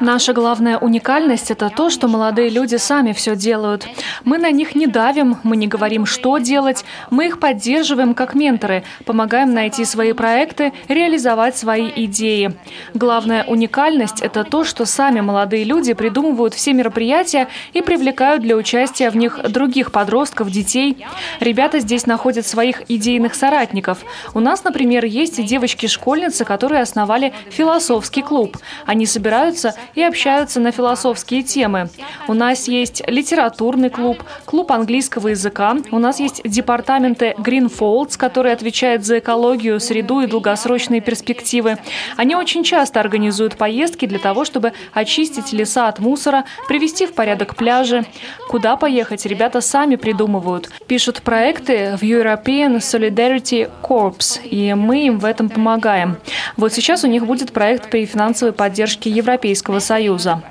Наша 0.00 0.32
главная 0.32 0.78
уникальность– 0.78 1.50
это 1.52 1.70
то, 1.70 1.90
что 1.90 2.08
молодые 2.08 2.48
люди 2.48 2.76
сами 2.76 3.12
все 3.12 3.36
делают. 3.36 3.86
Мы 4.24 4.38
на 4.38 4.50
них 4.50 4.74
не 4.74 4.86
давим, 4.86 5.38
мы 5.42 5.56
не 5.56 5.66
говорим, 5.66 6.06
что 6.06 6.38
делать, 6.38 6.84
мы 7.10 7.26
их 7.26 7.40
поддерживаем 7.40 8.14
как 8.14 8.34
менторы, 8.34 8.84
помогаем 9.04 9.52
найти 9.54 9.84
свои 9.84 10.12
проекты, 10.12 10.72
реализовать 10.88 11.56
свои 11.56 11.90
идеи. 11.96 12.56
Главная 12.94 13.44
уникальность– 13.44 14.20
это 14.22 14.44
то, 14.44 14.64
что 14.64 14.84
сами 14.86 15.20
молодые 15.20 15.64
люди 15.64 15.92
придумывают 15.94 16.54
все 16.54 16.72
мероприятия 16.72 17.48
и 17.72 17.82
привлекают 17.82 18.42
для 18.42 18.56
участия 18.56 19.10
в 19.10 19.16
них 19.16 19.40
других 19.50 19.92
подростков, 19.92 20.50
детей. 20.50 21.04
Ребята 21.40 21.80
здесь 21.80 22.06
находят 22.06 22.46
своих 22.46 22.82
идейных 22.88 23.34
соратников. 23.34 23.98
У 24.34 24.40
нас, 24.40 24.64
например, 24.64 25.04
есть 25.04 25.44
девочки-школьницы, 25.44 26.44
которые 26.44 26.82
основали 26.82 27.32
философский 27.50 28.22
клуб. 28.22 28.56
Они 28.84 29.06
собираются 29.06 29.55
собираются 29.56 29.74
и 29.94 30.02
общаются 30.02 30.60
на 30.60 30.70
философские 30.70 31.42
темы. 31.42 31.88
У 32.28 32.34
нас 32.34 32.68
есть 32.68 33.02
литературный 33.06 33.90
клуб, 33.90 34.22
клуб 34.44 34.72
английского 34.72 35.28
языка, 35.28 35.76
у 35.90 35.98
нас 35.98 36.20
есть 36.20 36.42
департаменты 36.44 37.34
Green 37.38 37.70
Folds, 37.72 38.16
которые 38.16 38.52
отвечают 38.52 39.04
за 39.04 39.18
экологию, 39.18 39.80
среду 39.80 40.20
и 40.20 40.26
долгосрочные 40.26 41.00
перспективы. 41.00 41.78
Они 42.16 42.34
очень 42.34 42.62
часто 42.64 43.00
организуют 43.00 43.56
поездки 43.56 44.06
для 44.06 44.18
того, 44.18 44.44
чтобы 44.44 44.72
очистить 44.92 45.52
леса 45.52 45.88
от 45.88 45.98
мусора, 45.98 46.44
привести 46.68 47.06
в 47.06 47.14
порядок 47.14 47.56
пляжи. 47.56 48.04
Куда 48.48 48.76
поехать, 48.76 49.26
ребята 49.26 49.60
сами 49.60 49.96
придумывают. 49.96 50.70
Пишут 50.86 51.22
проекты 51.22 51.96
в 51.96 52.02
European 52.02 52.76
Solidarity 52.78 53.70
Corps, 53.82 54.42
и 54.44 54.74
мы 54.74 55.06
им 55.06 55.18
в 55.18 55.24
этом 55.24 55.48
помогаем. 55.48 56.16
Вот 56.56 56.72
сейчас 56.72 57.04
у 57.04 57.06
них 57.06 57.26
будет 57.26 57.52
проект 57.52 57.90
при 57.90 58.06
финансовой 58.06 58.52
поддержке 58.52 59.10
Европейского 59.10 59.45
Европейского 59.46 59.78
Союза. 59.78 60.42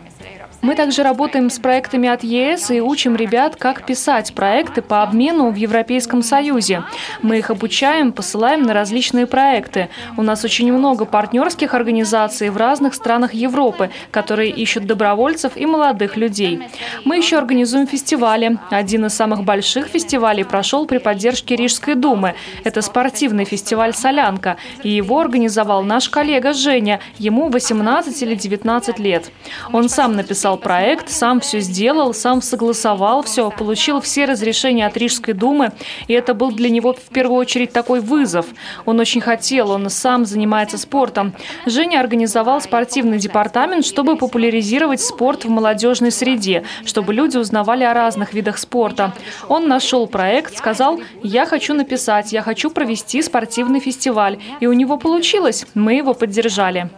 Мы 0.65 0.74
также 0.74 1.03
работаем 1.03 1.51
с 1.51 1.60
проектами 1.60 2.10
от 2.10 2.24
ЕС 2.24 2.72
и 2.72 2.81
учим 2.81 3.15
ребят, 3.15 3.55
как 3.55 3.86
писать 3.86 4.34
проекты 4.34 4.81
по 4.81 5.03
обмену 5.03 5.51
в 5.51 5.55
Европейском 5.55 6.24
Союзе. 6.24 6.84
Мы 7.22 7.38
их 7.38 7.51
обучаем, 7.51 8.12
посылаем 8.12 8.63
на 8.63 8.74
различные 8.74 9.27
проекты. 9.27 9.89
У 10.17 10.24
нас 10.24 10.43
очень 10.43 10.74
много 10.74 11.05
партнерских 11.05 11.75
организаций 11.75 12.50
в 12.50 12.57
разных 12.57 12.95
странах 12.95 13.36
Европы, 13.36 13.91
которые 14.10 14.50
ищут 14.50 14.88
добровольцев 14.88 15.55
и 15.55 15.67
молодых 15.67 16.17
людей. 16.17 16.60
Мы 17.03 17.17
еще 17.17 17.38
организуем 17.38 17.86
фестивали. 17.86 18.57
Один 18.72 19.05
из 19.05 19.13
самых 19.13 19.43
больших 19.43 19.86
фестивалей 19.86 20.43
прошел 20.43 20.88
при 20.88 20.98
поддержке 20.98 21.55
Рижской 21.55 21.93
думы. 21.93 22.34
Это 22.63 22.81
спортивный 22.81 23.45
фестиваль 23.45 23.93
«Солянка». 23.93 24.57
И 24.81 24.89
его 24.89 25.19
организовал 25.19 25.84
наш 25.84 26.10
коллега 26.10 26.53
Женя. 26.53 27.01
Ему 27.19 27.50
18 27.50 28.19
или 28.24 28.34
19 28.34 28.98
лет. 28.98 29.29
Он 29.72 29.89
сам 29.89 30.15
написал 30.15 30.54
написал 30.55 30.57
проект, 30.57 31.09
сам 31.09 31.39
все 31.39 31.59
сделал, 31.59 32.13
сам 32.13 32.41
согласовал 32.41 33.21
все, 33.24 33.50
получил 33.50 34.00
все 34.00 34.25
разрешения 34.25 34.88
от 34.88 34.97
Рижской 34.97 35.33
думы, 35.33 35.71
и 36.07 36.13
это 36.13 36.33
был 36.33 36.51
для 36.51 36.69
него 36.69 36.93
в 36.93 37.13
первую 37.13 37.39
очередь 37.39 37.71
такой 37.71 38.00
вызов. 38.00 38.45
Он 38.85 39.00
очень 39.00 39.21
хотел, 39.21 39.71
он 39.71 39.89
сам 39.89 40.25
занимается 40.25 40.77
спортом. 40.77 41.33
Женя 41.65 42.00
организовал 42.00 42.62
спортивный 42.62 43.17
департамент, 43.17 43.85
чтобы 43.85 44.17
популяризировать 44.17 45.01
спорт 45.01 45.45
в 45.45 45.50
молодежной 45.50 46.12
среде, 46.12 46.63
чтобы 46.85 47.13
люди 47.13 47.38
узнавали 47.38 47.83
о 47.83 47.93
разных 47.93 48.33
видах 48.33 48.57
спорта. 48.57 49.12
Он 49.50 49.67
нашел 49.67 50.07
проект, 50.07 50.57
сказал, 50.57 51.00
я 51.24 51.45
хочу 51.45 51.74
написать, 51.74 52.33
я 52.33 52.41
хочу 52.41 52.69
провести 52.69 53.21
спортивный 53.21 53.79
фестиваль. 53.79 54.38
И 54.62 54.67
у 54.67 54.74
него 54.74 54.97
получилось, 54.97 55.65
мы 55.75 55.93
его 55.95 56.13
поддержали. 56.13 56.89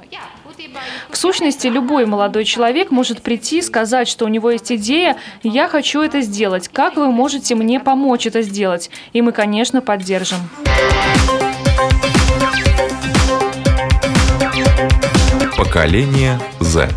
В 1.09 1.17
сущности, 1.17 1.67
любой 1.67 2.05
молодой 2.05 2.45
человек 2.45 2.91
может 2.91 3.21
прийти 3.21 3.59
и 3.59 3.61
сказать, 3.61 4.07
что 4.07 4.25
у 4.25 4.27
него 4.27 4.51
есть 4.51 4.71
идея, 4.71 5.17
я 5.43 5.67
хочу 5.67 6.01
это 6.01 6.21
сделать. 6.21 6.67
Как 6.67 6.95
вы 6.95 7.11
можете 7.11 7.55
мне 7.55 7.79
помочь 7.79 8.25
это 8.25 8.41
сделать? 8.41 8.89
И 9.13 9.21
мы, 9.21 9.31
конечно, 9.31 9.81
поддержим. 9.81 10.37
Поколение 15.57 16.39
Z. 16.59 16.89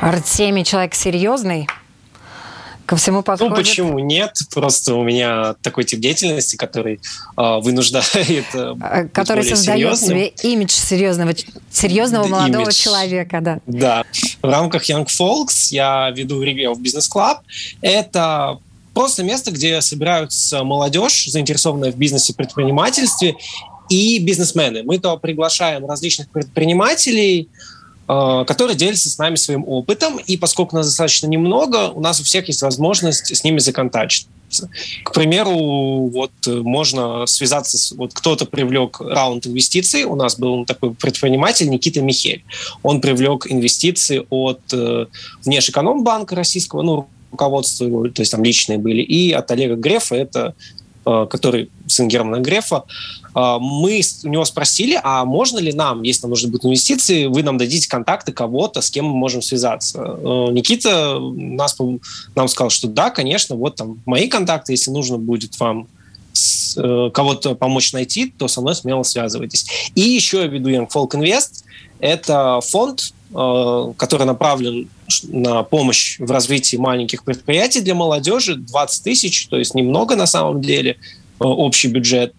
Артемий 0.00 0.64
человек 0.64 0.94
серьезный, 0.94 1.68
ко 2.88 2.96
всему 2.96 3.22
подходит? 3.22 3.50
Ну, 3.50 3.56
почему 3.56 3.98
нет? 3.98 4.32
Просто 4.54 4.94
у 4.94 5.04
меня 5.04 5.54
такой 5.60 5.84
тип 5.84 6.00
деятельности, 6.00 6.56
который 6.56 7.00
э, 7.36 7.58
вынуждает 7.60 8.46
э, 8.54 9.08
Который 9.12 9.44
создает 9.44 9.98
серьезным. 9.98 10.08
себе 10.08 10.28
имидж 10.42 10.70
серьезного, 10.70 11.34
серьезного 11.70 12.26
молодого 12.28 12.62
имидж. 12.62 12.74
человека, 12.74 13.40
да. 13.42 13.58
Да. 13.66 14.04
В 14.40 14.48
рамках 14.48 14.88
Young 14.88 15.06
Folks 15.06 15.68
я 15.70 16.10
веду 16.16 16.42
Review 16.42 16.72
of 16.72 16.78
Business 16.80 17.04
Club. 17.14 17.40
Это 17.82 18.58
просто 18.94 19.22
место, 19.22 19.50
где 19.50 19.82
собираются 19.82 20.64
молодежь, 20.64 21.26
заинтересованная 21.26 21.92
в 21.92 21.96
бизнесе, 21.96 22.32
предпринимательстве, 22.32 23.36
и 23.90 24.18
бизнесмены. 24.18 24.82
Мы 24.82 24.98
то 24.98 25.18
приглашаем 25.18 25.86
различных 25.86 26.30
предпринимателей, 26.30 27.48
которые 28.08 28.74
делятся 28.74 29.10
с 29.10 29.18
нами 29.18 29.36
своим 29.36 29.64
опытом, 29.66 30.18
и 30.18 30.36
поскольку 30.38 30.74
нас 30.74 30.86
достаточно 30.86 31.26
немного, 31.26 31.90
у 31.90 32.00
нас 32.00 32.20
у 32.20 32.24
всех 32.24 32.48
есть 32.48 32.62
возможность 32.62 33.36
с 33.36 33.44
ними 33.44 33.58
законтачить. 33.58 34.26
К 35.04 35.12
примеру, 35.12 36.08
вот 36.08 36.30
можно 36.46 37.26
связаться 37.26 37.76
с... 37.76 37.92
Вот 37.92 38.14
кто-то 38.14 38.46
привлек 38.46 39.00
раунд 39.00 39.46
инвестиций. 39.46 40.04
У 40.04 40.16
нас 40.16 40.38
был 40.38 40.64
такой 40.64 40.94
предприниматель 40.94 41.68
Никита 41.68 42.00
Михель. 42.00 42.42
Он 42.82 43.02
привлек 43.02 43.46
инвестиции 43.50 44.24
от 44.30 44.60
э, 44.72 45.06
Внешэкономбанка 45.44 46.34
российского, 46.34 46.80
ну, 46.80 47.08
руководства 47.30 47.84
его, 47.84 48.08
то 48.08 48.22
есть 48.22 48.32
там 48.32 48.42
личные 48.42 48.78
были, 48.78 49.02
и 49.02 49.32
от 49.32 49.50
Олега 49.50 49.76
Грефа, 49.76 50.14
это 50.14 50.54
э, 51.04 51.26
который 51.30 51.70
сын 51.86 52.08
Германа 52.08 52.40
Грефа, 52.40 52.84
э, 53.22 53.27
мы 53.60 54.00
у 54.24 54.28
него 54.28 54.44
спросили, 54.44 54.98
а 55.02 55.24
можно 55.24 55.58
ли 55.58 55.72
нам, 55.72 56.02
если 56.02 56.22
нам 56.22 56.30
нужны 56.30 56.48
будут 56.50 56.64
инвестиции, 56.66 57.26
вы 57.26 57.42
нам 57.42 57.58
дадите 57.58 57.88
контакты 57.88 58.32
кого-то, 58.32 58.80
с 58.80 58.90
кем 58.90 59.04
мы 59.06 59.14
можем 59.14 59.42
связаться. 59.42 59.98
Э, 60.00 60.48
Никита 60.50 61.18
нас, 61.18 61.76
нам 62.34 62.48
сказал, 62.48 62.70
что 62.70 62.88
да, 62.88 63.10
конечно, 63.10 63.56
вот 63.56 63.76
там 63.76 64.00
мои 64.06 64.28
контакты, 64.28 64.72
если 64.72 64.90
нужно 64.90 65.18
будет 65.18 65.58
вам 65.60 65.86
кого-то 66.74 67.56
помочь 67.56 67.92
найти, 67.92 68.32
то 68.38 68.46
со 68.46 68.60
мной 68.60 68.76
смело 68.76 69.02
связывайтесь. 69.02 69.90
И 69.96 70.02
еще 70.02 70.42
я 70.42 70.46
веду 70.46 70.70
Young 70.70 70.88
Folk 70.88 71.10
Invest. 71.10 71.64
Это 71.98 72.60
фонд, 72.60 73.12
Э, 73.34 73.92
который 73.98 74.26
направлен 74.26 74.88
на 75.24 75.62
помощь 75.62 76.18
в 76.18 76.30
развитии 76.30 76.76
маленьких 76.76 77.24
предприятий 77.24 77.82
для 77.82 77.94
молодежи, 77.94 78.56
20 78.56 79.04
тысяч, 79.04 79.48
то 79.48 79.58
есть 79.58 79.74
немного 79.74 80.16
на 80.16 80.26
самом 80.26 80.62
деле, 80.62 80.92
э, 80.92 80.96
общий 81.38 81.88
бюджет. 81.88 82.34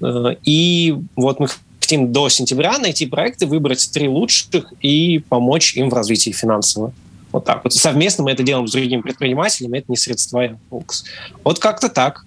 Э, 0.00 0.36
и 0.44 0.96
вот 1.16 1.40
мы 1.40 1.48
хотим 1.80 2.12
до 2.12 2.28
сентября 2.28 2.78
найти 2.78 3.06
проекты, 3.06 3.46
выбрать 3.46 3.90
три 3.92 4.08
лучших 4.08 4.72
и 4.80 5.22
помочь 5.28 5.76
им 5.76 5.90
в 5.90 5.94
развитии 5.94 6.30
финансово. 6.30 6.92
Вот 7.32 7.44
так 7.44 7.64
вот. 7.64 7.72
Совместно 7.72 8.24
мы 8.24 8.30
это 8.30 8.42
делаем 8.42 8.68
с 8.68 8.72
другими 8.72 9.00
предпринимателями, 9.00 9.78
это 9.78 9.86
не 9.88 9.96
средства 9.96 10.58
Фокус. 10.70 11.04
Вот 11.44 11.58
как-то 11.58 11.88
так. 11.88 12.24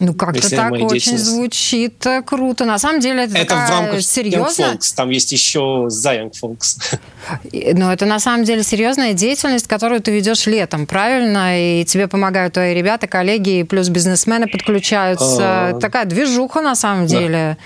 Ну, 0.00 0.12
как-то 0.12 0.50
так 0.50 0.72
очень 0.72 1.16
звучит 1.16 2.04
э, 2.06 2.22
круто. 2.22 2.64
На 2.64 2.78
самом 2.78 3.00
деле 3.00 3.24
это, 3.24 3.36
это 3.36 3.46
такая 3.46 3.66
в 3.66 3.70
рамках 3.70 4.02
серьезная... 4.02 4.72
Young 4.72 4.78
Folks. 4.78 4.94
Там 4.96 5.10
есть 5.10 5.32
еще 5.32 5.84
за 5.88 6.14
Young 6.14 6.32
Folks. 6.32 6.98
Но 7.74 7.92
это 7.92 8.04
на 8.04 8.18
самом 8.18 8.44
деле 8.44 8.64
серьезная 8.64 9.12
деятельность, 9.12 9.68
которую 9.68 10.00
ты 10.00 10.10
ведешь 10.10 10.46
летом, 10.46 10.86
правильно? 10.86 11.80
И 11.80 11.84
тебе 11.84 12.08
помогают 12.08 12.54
твои 12.54 12.74
ребята, 12.74 13.06
коллеги, 13.06 13.62
плюс 13.62 13.88
бизнесмены 13.88 14.48
подключаются. 14.48 15.68
А... 15.68 15.78
Такая 15.80 16.06
движуха 16.06 16.60
на 16.60 16.74
самом 16.74 17.06
деле. 17.06 17.56
Да. 17.56 17.64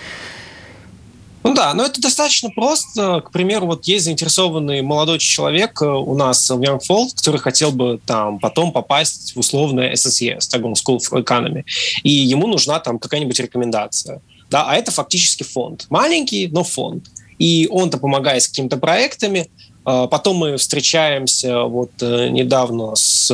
Ну 1.45 1.54
да, 1.54 1.73
но 1.75 1.85
это 1.85 2.00
достаточно 2.00 2.50
просто. 2.50 3.23
К 3.25 3.30
примеру, 3.30 3.66
вот 3.66 3.85
есть 3.87 4.04
заинтересованный 4.04 4.83
молодой 4.83 5.18
человек 5.18 5.80
э, 5.80 5.87
у 5.87 6.14
нас 6.14 6.50
в 6.50 6.61
Young 6.61 6.80
Folk, 6.88 7.11
который 7.16 7.40
хотел 7.40 7.71
бы 7.71 8.00
там 8.04 8.38
потом 8.38 8.73
попасть 8.73 9.35
в 9.35 9.38
условное 9.38 9.92
SSE, 9.95 10.38
Stockholm 10.38 10.75
School 10.75 10.99
of 10.99 11.25
Economy, 11.25 11.64
и 12.02 12.11
ему 12.11 12.49
нужна 12.49 12.80
там 12.80 12.99
какая-нибудь 12.99 13.38
рекомендация. 13.38 14.21
Да, 14.50 14.64
а 14.66 14.76
это 14.76 14.90
фактически 14.90 15.42
фонд. 15.42 15.87
Маленький, 15.90 16.49
но 16.49 16.64
фонд. 16.64 17.04
И 17.38 17.68
он-то 17.71 17.99
помогает 17.99 18.42
с 18.42 18.49
какими-то 18.49 18.78
проектами. 18.78 19.49
А 19.85 20.07
потом 20.07 20.37
мы 20.37 20.57
встречаемся 20.57 21.62
вот 21.62 21.90
э, 22.00 22.28
недавно 22.28 22.95
с 22.97 23.30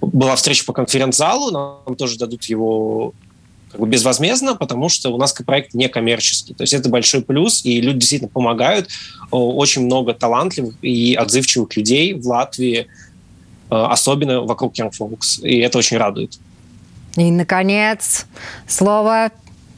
была 0.00 0.36
встреча 0.36 0.64
по 0.64 0.72
конференц-залу, 0.72 1.50
нам 1.50 1.96
тоже 1.96 2.18
дадут 2.18 2.44
его 2.44 3.14
как 3.74 3.80
бы 3.80 3.88
безвозмездно, 3.88 4.54
потому 4.54 4.88
что 4.88 5.12
у 5.12 5.18
нас 5.18 5.32
проект 5.32 5.74
не 5.74 5.88
коммерческий. 5.88 6.54
То 6.54 6.62
есть 6.62 6.72
это 6.72 6.88
большой 6.88 7.22
плюс, 7.22 7.64
и 7.64 7.80
люди 7.80 7.98
действительно 7.98 8.30
помогают. 8.30 8.88
Очень 9.32 9.86
много 9.86 10.14
талантливых 10.14 10.76
и 10.80 11.14
отзывчивых 11.14 11.76
людей 11.76 12.14
в 12.14 12.24
Латвии, 12.24 12.86
э, 12.86 12.86
особенно 13.70 14.42
вокруг 14.42 14.78
Young 14.78 14.92
Folks, 14.96 15.42
и 15.42 15.58
это 15.58 15.78
очень 15.78 15.96
радует. 15.96 16.38
И, 17.16 17.32
наконец, 17.32 18.26
слово 18.68 19.32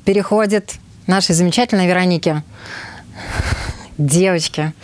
переходит 0.05 0.75
нашей 1.07 1.35
замечательной 1.35 1.87
Веронике. 1.87 2.43
Девочки, 3.97 4.75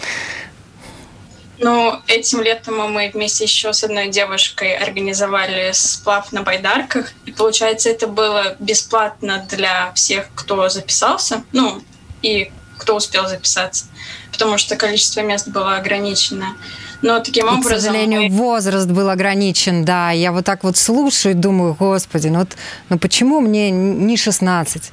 ну, 1.62 2.02
этим 2.08 2.42
летом 2.42 2.76
мы 2.90 3.10
вместе 3.14 3.44
еще 3.44 3.72
с 3.72 3.84
одной 3.84 4.08
девушкой 4.08 4.76
организовали 4.76 5.70
сплав 5.72 6.32
на 6.32 6.42
байдарках. 6.42 7.12
И 7.24 7.30
получается, 7.30 7.88
это 7.88 8.08
было 8.08 8.56
бесплатно 8.58 9.46
для 9.48 9.92
всех, 9.94 10.28
кто 10.34 10.68
записался. 10.68 11.44
Ну, 11.52 11.82
и 12.20 12.50
кто 12.78 12.96
успел 12.96 13.28
записаться. 13.28 13.86
Потому 14.32 14.58
что 14.58 14.74
количество 14.74 15.20
мест 15.20 15.48
было 15.48 15.76
ограничено. 15.76 16.56
Но 17.00 17.20
таким 17.20 17.46
и, 17.46 17.50
образом... 17.50 17.78
К 17.78 17.80
сожалению, 17.80 18.22
мы... 18.22 18.36
возраст 18.36 18.88
был 18.88 19.08
ограничен, 19.08 19.84
да. 19.84 20.10
Я 20.10 20.32
вот 20.32 20.44
так 20.44 20.64
вот 20.64 20.76
слушаю 20.76 21.34
и 21.34 21.38
думаю, 21.38 21.74
господи, 21.78 22.26
ну, 22.26 22.40
вот, 22.40 22.56
ну 22.88 22.98
почему 22.98 23.40
мне 23.40 23.70
не 23.70 24.16
16? 24.16 24.90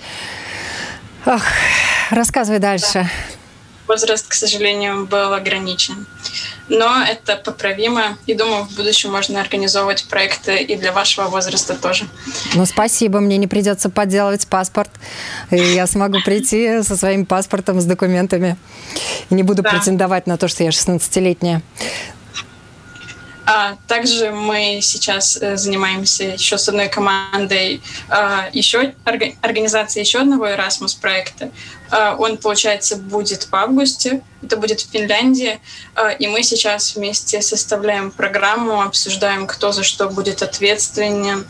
Ах, 1.25 1.43
рассказывай 2.11 2.59
дальше. 2.59 2.93
Да. 2.93 3.38
Возраст, 3.89 4.27
к 4.27 4.33
сожалению, 4.33 5.05
был 5.05 5.33
ограничен 5.33 6.05
но 6.69 7.03
это 7.03 7.35
поправимо. 7.35 8.17
И 8.27 8.33
думаю, 8.33 8.63
в 8.63 8.75
будущем 8.75 9.11
можно 9.11 9.41
организовывать 9.41 10.05
проекты 10.05 10.61
и 10.61 10.75
для 10.77 10.91
вашего 10.91 11.27
возраста 11.27 11.75
тоже. 11.75 12.05
Ну, 12.53 12.65
спасибо, 12.65 13.19
мне 13.19 13.37
не 13.37 13.47
придется 13.47 13.89
подделывать 13.89 14.47
паспорт. 14.47 14.89
И 15.51 15.57
я 15.57 15.87
смогу 15.87 16.19
прийти 16.23 16.81
со 16.83 16.95
своим 16.95 17.25
паспортом, 17.25 17.81
с 17.81 17.85
документами. 17.85 18.55
И 19.29 19.35
не 19.35 19.43
буду 19.43 19.63
да. 19.63 19.71
претендовать 19.71 20.27
на 20.27 20.37
то, 20.37 20.47
что 20.47 20.63
я 20.63 20.69
16-летняя. 20.69 21.61
А 23.51 23.77
также 23.87 24.29
мы 24.29 24.77
сейчас 24.79 25.35
э, 25.41 25.57
занимаемся 25.57 26.23
еще 26.25 26.59
с 26.59 26.69
одной 26.69 26.87
командой 26.87 27.81
а, 28.07 28.47
еще 28.53 28.93
организацией 29.41 30.05
еще 30.05 30.19
одного 30.19 30.45
Erasmus 30.49 30.95
проекта. 31.01 31.49
А, 31.89 32.15
он, 32.15 32.37
получается, 32.37 32.95
будет 32.95 33.47
в 33.49 33.55
августе. 33.55 34.21
Это 34.43 34.55
будет 34.55 34.81
в 34.81 34.91
Финляндии. 34.91 35.59
А, 35.95 36.09
и 36.09 36.27
мы 36.27 36.43
сейчас 36.43 36.95
вместе 36.95 37.41
составляем 37.41 38.11
программу, 38.11 38.83
обсуждаем, 38.83 39.47
кто 39.47 39.71
за 39.71 39.81
что 39.81 40.09
будет 40.09 40.43
ответственен. 40.43 41.47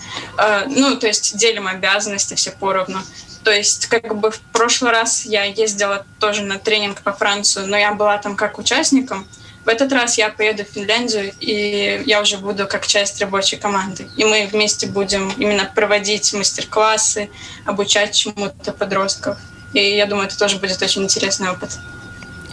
Ну, 0.67 0.95
то 0.95 1.07
есть 1.07 1.35
делим 1.35 1.67
обязанности 1.67 2.33
все 2.35 2.51
поровну. 2.51 2.99
То 3.43 3.51
есть, 3.51 3.87
как 3.87 4.17
бы 4.17 4.31
в 4.31 4.39
прошлый 4.53 4.91
раз 4.91 5.25
я 5.25 5.43
ездила 5.43 6.05
тоже 6.19 6.43
на 6.43 6.59
тренинг 6.59 7.01
по 7.01 7.11
Францию, 7.11 7.67
но 7.67 7.75
я 7.75 7.93
была 7.93 8.17
там 8.19 8.37
как 8.37 8.57
участником. 8.57 9.27
В 9.69 9.71
этот 9.71 9.93
раз 9.93 10.17
я 10.17 10.29
поеду 10.29 10.63
в 10.65 10.73
Финляндию, 10.73 11.31
и 11.39 12.01
я 12.07 12.21
уже 12.21 12.39
буду 12.39 12.65
как 12.65 12.87
часть 12.87 13.21
рабочей 13.21 13.55
команды. 13.55 14.07
И 14.17 14.25
мы 14.25 14.49
вместе 14.51 14.87
будем 14.87 15.31
именно 15.37 15.71
проводить 15.75 16.33
мастер-классы, 16.33 17.29
обучать 17.67 18.15
чему-то 18.15 18.71
подростков. 18.71 19.37
И 19.73 19.95
я 19.95 20.07
думаю, 20.07 20.25
это 20.25 20.39
тоже 20.39 20.57
будет 20.57 20.81
очень 20.81 21.03
интересный 21.03 21.51
опыт. 21.51 21.77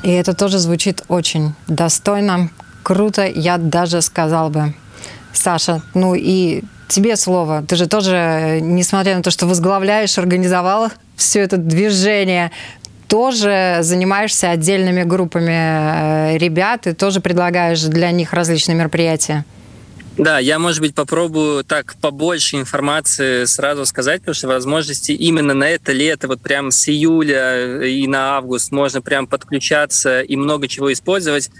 И 0.02 0.10
это 0.10 0.34
тоже 0.34 0.58
звучит 0.58 1.04
очень 1.08 1.54
достойно, 1.66 2.50
круто, 2.82 3.24
я 3.24 3.56
даже 3.56 4.02
сказал 4.02 4.50
бы. 4.50 4.74
Саша, 5.32 5.80
ну 5.94 6.14
и 6.14 6.64
тебе 6.86 7.16
слово. 7.16 7.64
Ты 7.66 7.76
же 7.76 7.86
тоже, 7.86 8.58
несмотря 8.60 9.16
на 9.16 9.22
то, 9.22 9.30
что 9.30 9.46
возглавляешь, 9.46 10.18
организовал 10.18 10.90
все 11.16 11.40
это 11.40 11.56
движение, 11.56 12.50
тоже 13.08 13.78
занимаешься 13.82 14.50
отдельными 14.50 15.02
группами 15.02 16.34
э, 16.34 16.38
ребят 16.38 16.86
и 16.86 16.92
тоже 16.92 17.20
предлагаешь 17.20 17.82
для 17.82 18.10
них 18.10 18.32
различные 18.32 18.76
мероприятия. 18.76 19.44
Да, 20.18 20.38
я, 20.38 20.58
может 20.58 20.80
быть, 20.80 20.94
попробую 20.94 21.62
так 21.62 21.94
побольше 22.00 22.56
информации 22.56 23.44
сразу 23.44 23.84
сказать, 23.84 24.20
потому 24.20 24.34
что 24.34 24.48
возможности 24.48 25.12
именно 25.12 25.52
на 25.52 25.68
это 25.68 25.92
лето, 25.92 26.26
вот 26.26 26.40
прям 26.40 26.70
с 26.70 26.88
июля 26.88 27.82
и 27.84 28.06
на 28.06 28.38
август 28.38 28.72
можно 28.72 29.02
прям 29.02 29.26
подключаться 29.26 30.22
и 30.22 30.36
много 30.36 30.68
чего 30.68 30.90
использовать. 30.90 31.50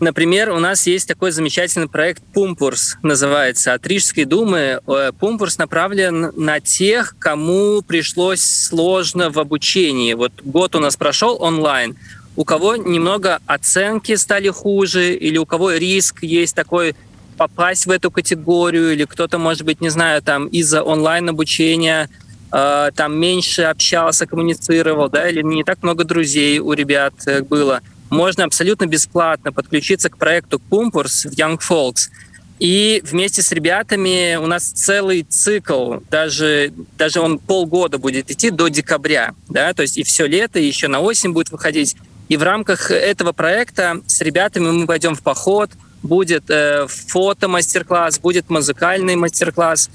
Например, 0.00 0.50
у 0.50 0.60
нас 0.60 0.86
есть 0.86 1.08
такой 1.08 1.32
замечательный 1.32 1.88
проект 1.88 2.22
«Пумпурс», 2.32 2.96
называется, 3.02 3.72
от 3.72 3.84
Рижской 3.84 4.24
думы. 4.24 4.80
Э, 4.86 5.10
«Пумпурс» 5.18 5.58
направлен 5.58 6.30
на 6.36 6.60
тех, 6.60 7.16
кому 7.18 7.82
пришлось 7.82 8.40
сложно 8.40 9.30
в 9.30 9.40
обучении. 9.40 10.14
Вот 10.14 10.32
год 10.44 10.76
у 10.76 10.78
нас 10.78 10.96
прошел 10.96 11.42
онлайн. 11.42 11.96
У 12.36 12.44
кого 12.44 12.76
немного 12.76 13.40
оценки 13.46 14.14
стали 14.14 14.50
хуже, 14.50 15.14
или 15.14 15.36
у 15.36 15.46
кого 15.46 15.72
риск 15.72 16.22
есть 16.22 16.54
такой 16.54 16.94
попасть 17.36 17.86
в 17.86 17.90
эту 17.90 18.12
категорию, 18.12 18.92
или 18.92 19.04
кто-то, 19.04 19.38
может 19.38 19.64
быть, 19.64 19.80
не 19.80 19.88
знаю, 19.88 20.22
там 20.22 20.46
из-за 20.46 20.84
онлайн-обучения 20.84 22.08
э, 22.52 22.90
там 22.94 23.18
меньше 23.18 23.62
общался, 23.62 24.26
коммуницировал, 24.26 25.08
да, 25.08 25.28
или 25.28 25.42
не 25.42 25.64
так 25.64 25.82
много 25.82 26.04
друзей 26.04 26.60
у 26.60 26.72
ребят 26.72 27.14
э, 27.26 27.42
было– 27.42 27.80
можно 28.10 28.44
абсолютно 28.44 28.86
бесплатно 28.86 29.52
подключиться 29.52 30.10
к 30.10 30.18
проекту 30.18 30.58
Пумпурс 30.58 31.24
в 31.24 31.32
Young 31.32 31.58
Folks. 31.58 32.10
И 32.58 33.00
вместе 33.04 33.40
с 33.42 33.52
ребятами 33.52 34.36
у 34.36 34.46
нас 34.46 34.64
целый 34.64 35.22
цикл, 35.22 35.98
даже, 36.10 36.72
даже 36.96 37.20
он 37.20 37.38
полгода 37.38 37.98
будет 37.98 38.30
идти 38.30 38.50
до 38.50 38.68
декабря, 38.68 39.34
да, 39.48 39.72
то 39.74 39.82
есть 39.82 39.96
и 39.96 40.02
все 40.02 40.26
лето, 40.26 40.58
и 40.58 40.66
еще 40.66 40.88
на 40.88 41.00
осень 41.00 41.32
будет 41.32 41.52
выходить. 41.52 41.96
И 42.28 42.36
в 42.36 42.42
рамках 42.42 42.90
этого 42.90 43.32
проекта 43.32 44.00
с 44.06 44.20
ребятами 44.20 44.70
мы 44.70 44.86
пойдем 44.86 45.14
в 45.14 45.22
поход, 45.22 45.70
будет 46.02 46.50
э, 46.50 46.86
фото-мастер-класс, 46.88 48.18
будет 48.18 48.50
музыкальный 48.50 49.16
мастер-класс. 49.16 49.90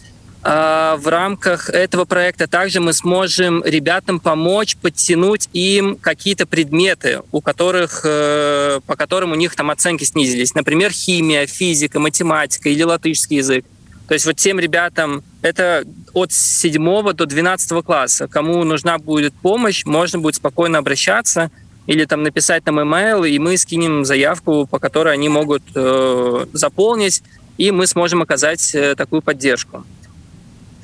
Э, 0.45 0.95
в 0.97 1.07
рамках 1.07 1.69
этого 1.69 2.03
проекта 2.03 2.47
также 2.47 2.81
мы 2.81 2.91
сможем 2.93 3.63
ребятам 3.63 4.19
помочь 4.19 4.75
подтянуть 4.75 5.49
им 5.53 5.95
какие-то 5.95 6.45
предметы, 6.45 7.21
у 7.31 7.39
которых, 7.39 8.01
э, 8.03 8.81
по 8.85 8.95
которым 8.95 9.31
у 9.31 9.35
них 9.35 9.55
там 9.55 9.71
оценки 9.71 10.03
снизились. 10.03 10.53
Например, 10.53 10.91
химия, 10.91 11.47
физика, 11.47 11.99
математика 11.99 12.69
или 12.69 12.83
латышский 12.83 13.37
язык. 13.37 13.65
То 14.09 14.15
есть 14.15 14.25
вот 14.25 14.35
тем 14.35 14.59
ребятам, 14.59 15.23
это 15.41 15.85
от 16.13 16.33
7 16.33 17.13
до 17.13 17.25
12 17.25 17.81
класса, 17.81 18.27
кому 18.27 18.65
нужна 18.65 18.97
будет 18.97 19.33
помощь, 19.33 19.85
можно 19.85 20.19
будет 20.19 20.35
спокойно 20.35 20.77
обращаться 20.79 21.51
или 21.87 22.03
там 22.03 22.21
написать 22.21 22.65
нам 22.65 22.79
email, 22.79 23.27
и 23.27 23.39
мы 23.39 23.57
скинем 23.57 24.03
заявку, 24.03 24.67
по 24.67 24.79
которой 24.79 25.13
они 25.13 25.29
могут 25.29 25.63
э, 25.73 26.45
заполнить, 26.51 27.23
и 27.57 27.71
мы 27.71 27.87
сможем 27.87 28.21
оказать 28.21 28.75
э, 28.75 28.95
такую 28.95 29.21
поддержку. 29.21 29.85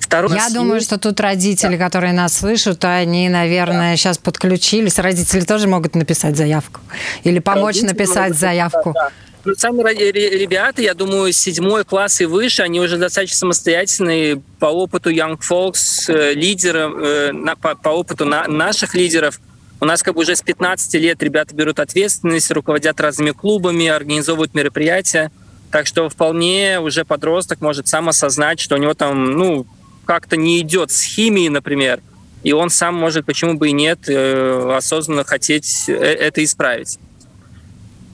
Второй 0.10 0.36
Я 0.36 0.50
думаю, 0.50 0.76
есть... 0.78 0.88
что 0.88 0.98
тут 0.98 1.20
родители, 1.20 1.78
да. 1.78 1.86
которые 1.86 2.14
нас 2.14 2.36
слышат, 2.36 2.84
они, 2.84 3.30
наверное, 3.30 3.92
да. 3.92 3.96
сейчас 3.96 4.18
подключились. 4.18 4.98
Родители 4.98 5.42
тоже 5.42 5.68
могут 5.68 5.94
написать 5.94 6.36
заявку 6.36 6.82
или 7.24 7.38
помочь 7.38 7.76
родители 7.76 7.88
написать 7.90 8.36
заявку. 8.36 8.94
Да, 8.96 9.10
да. 9.10 9.12
Ну, 9.46 9.54
сами 9.56 9.82
ребята, 9.82 10.82
я 10.82 10.96
думаю, 10.96 11.32
седьмой 11.32 11.86
класс 11.86 12.22
и 12.22 12.26
выше, 12.26 12.64
они 12.64 12.80
уже 12.80 12.98
достаточно 12.98 13.38
самостоятельные 13.38 14.42
по 14.58 14.66
опыту 14.66 15.12
Young 15.12 15.38
Folks, 15.48 16.12
э, 16.12 16.34
лидеров, 16.34 16.94
э, 17.00 17.32
по, 17.62 17.76
по 17.76 17.90
опыту 17.90 18.26
наших 18.26 18.96
лидеров. 18.96 19.40
У 19.80 19.86
нас 19.86 20.02
как 20.02 20.16
бы 20.16 20.22
уже 20.22 20.36
с 20.36 20.42
15 20.42 20.96
лет 20.96 21.22
ребята 21.22 21.54
берут 21.54 21.80
ответственность, 21.80 22.50
руководят 22.50 23.00
разными 23.00 23.30
клубами, 23.30 23.88
организовывают 23.88 24.56
мероприятия. 24.56 25.32
Так 25.70 25.86
что 25.86 26.10
вполне 26.10 26.80
уже 26.80 27.06
подросток 27.06 27.62
может 27.62 27.88
сам 27.88 28.10
осознать, 28.10 28.60
что 28.60 28.74
у 28.76 28.80
него 28.80 28.96
там, 28.96 29.34
ну, 29.38 29.68
как-то 30.10 30.38
не 30.38 30.60
идет 30.62 30.90
с 30.90 31.04
химией, 31.04 31.50
например, 31.50 32.02
и 32.42 32.52
он 32.52 32.72
сам 32.72 32.96
может, 32.96 33.28
почему 33.28 33.54
бы 33.54 33.70
и 33.70 33.74
нет, 33.74 34.10
э, 34.10 34.74
осознанно 34.76 35.24
хотеть 35.24 35.88
это 35.88 36.44
исправить. 36.44 36.98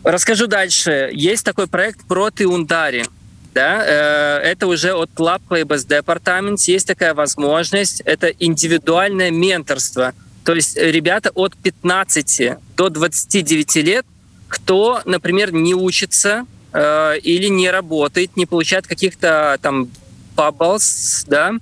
Расскажу 0.03 0.47
дальше. 0.47 1.09
Есть 1.13 1.45
такой 1.45 1.67
проект 1.67 2.05
«Проти 2.05 2.43
Ундари». 2.43 3.05
Да, 3.53 3.81
э, 3.85 4.39
это 4.43 4.67
уже 4.67 4.93
от 4.93 5.09
Club 5.11 5.39
Playbus 5.47 5.87
Department. 5.87 6.57
Есть 6.67 6.85
такая 6.85 7.13
возможность. 7.13 8.01
Это 8.01 8.27
индивидуальное 8.27 9.31
менторство. 9.31 10.11
То 10.43 10.53
есть 10.53 10.75
ребята 10.75 11.31
от 11.33 11.55
15 11.55 12.57
до 12.75 12.89
29 12.89 13.75
лет, 13.77 14.05
кто, 14.49 15.01
например, 15.05 15.53
не 15.53 15.73
учится 15.73 16.45
э, 16.73 17.19
или 17.19 17.47
не 17.47 17.71
работает, 17.71 18.35
не 18.35 18.45
получает 18.45 18.85
каких-то 18.85 19.57
там 19.61 19.89
bubbles, 20.35 21.23
да, 21.27 21.53
э, 21.53 21.59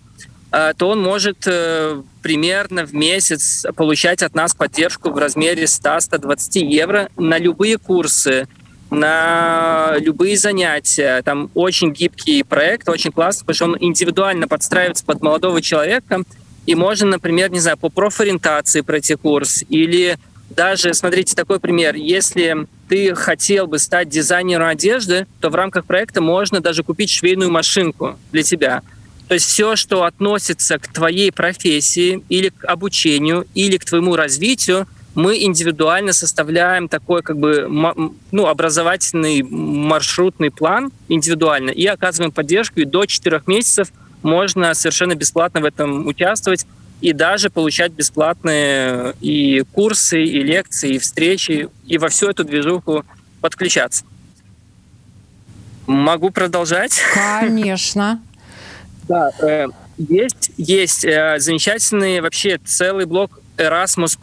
то 0.54 0.90
он 0.90 1.02
может 1.02 1.48
э, 1.48 2.04
примерно 2.22 2.86
в 2.86 2.94
месяц 2.94 3.66
получать 3.76 4.22
от 4.22 4.36
нас 4.36 4.54
поддержку 4.54 5.10
в 5.10 5.18
размере 5.18 5.64
100-120 5.64 6.60
евро 6.60 7.10
на 7.18 7.40
любые 7.40 7.80
курсы, 7.80 8.48
на 8.92 9.96
любые 9.98 10.38
занятия. 10.38 11.24
Там 11.24 11.50
очень 11.56 11.92
гибкий 11.92 12.44
проект, 12.44 12.88
очень 12.88 13.12
классный, 13.12 13.48
потому 13.48 13.56
что 13.56 13.66
он 13.66 13.78
индивидуально 13.80 14.48
подстраивается 14.48 15.04
под 15.04 15.24
молодого 15.24 15.60
человека. 15.60 16.22
И 16.68 16.76
можно, 16.76 17.08
например, 17.08 17.50
не 17.50 17.60
знаю, 17.60 17.78
по 17.78 17.90
профориентации 17.90 18.82
пройти 18.82 19.16
курс 19.16 19.64
или 19.70 20.20
даже, 20.52 20.94
смотрите, 20.94 21.36
такой 21.36 21.60
пример. 21.60 21.96
Если 21.96 22.68
ты 22.88 23.16
хотел 23.16 23.66
бы 23.66 23.80
стать 23.80 24.10
дизайнером 24.10 24.68
одежды, 24.68 25.26
то 25.42 25.50
в 25.50 25.56
рамках 25.56 25.86
проекта 25.86 26.22
можно 26.22 26.60
даже 26.60 26.84
купить 26.84 27.10
швейную 27.10 27.50
машинку 27.50 28.18
для 28.32 28.44
тебя. 28.44 28.84
То 29.28 29.36
есть 29.36 29.48
все, 29.48 29.76
что 29.76 30.04
относится 30.04 30.78
к 30.78 30.88
твоей 30.88 31.32
профессии 31.32 32.24
или 32.30 32.50
к 32.50 32.66
обучению, 32.66 33.48
или 33.56 33.78
к 33.78 33.86
твоему 33.86 34.16
развитию, 34.16 34.88
мы 35.16 35.44
индивидуально 35.44 36.12
составляем 36.12 36.88
такой 36.88 37.22
как 37.22 37.38
бы 37.38 37.68
ну, 38.32 38.48
образовательный 38.48 39.44
маршрутный 39.44 40.50
план 40.50 40.92
индивидуально 41.08 41.70
и 41.70 41.86
оказываем 41.86 42.32
поддержку. 42.32 42.80
И 42.80 42.86
до 42.86 43.06
четырех 43.06 43.48
месяцев 43.48 43.90
можно 44.24 44.74
совершенно 44.74 45.16
бесплатно 45.16 45.62
в 45.62 45.66
этом 45.66 46.08
участвовать 46.08 46.66
и 47.02 47.14
даже 47.14 47.50
получать 47.50 47.92
бесплатные 47.92 49.14
и 49.22 49.64
курсы, 49.74 50.24
и 50.24 50.42
лекции, 50.42 50.96
и 50.96 51.00
встречи, 51.00 51.70
и 51.86 51.98
во 51.98 52.08
всю 52.08 52.30
эту 52.30 52.44
движуху 52.44 53.06
подключаться. 53.42 54.06
Могу 55.86 56.32
продолжать? 56.32 57.02
Конечно. 57.14 58.22
Да, 59.08 59.32
э, 59.42 59.68
есть, 59.98 60.52
есть 60.58 61.06
э, 61.06 61.38
замечательный 61.40 62.22
вообще 62.22 62.60
целый 62.64 63.06
блок 63.06 63.40
Erasmus+, 63.58 64.18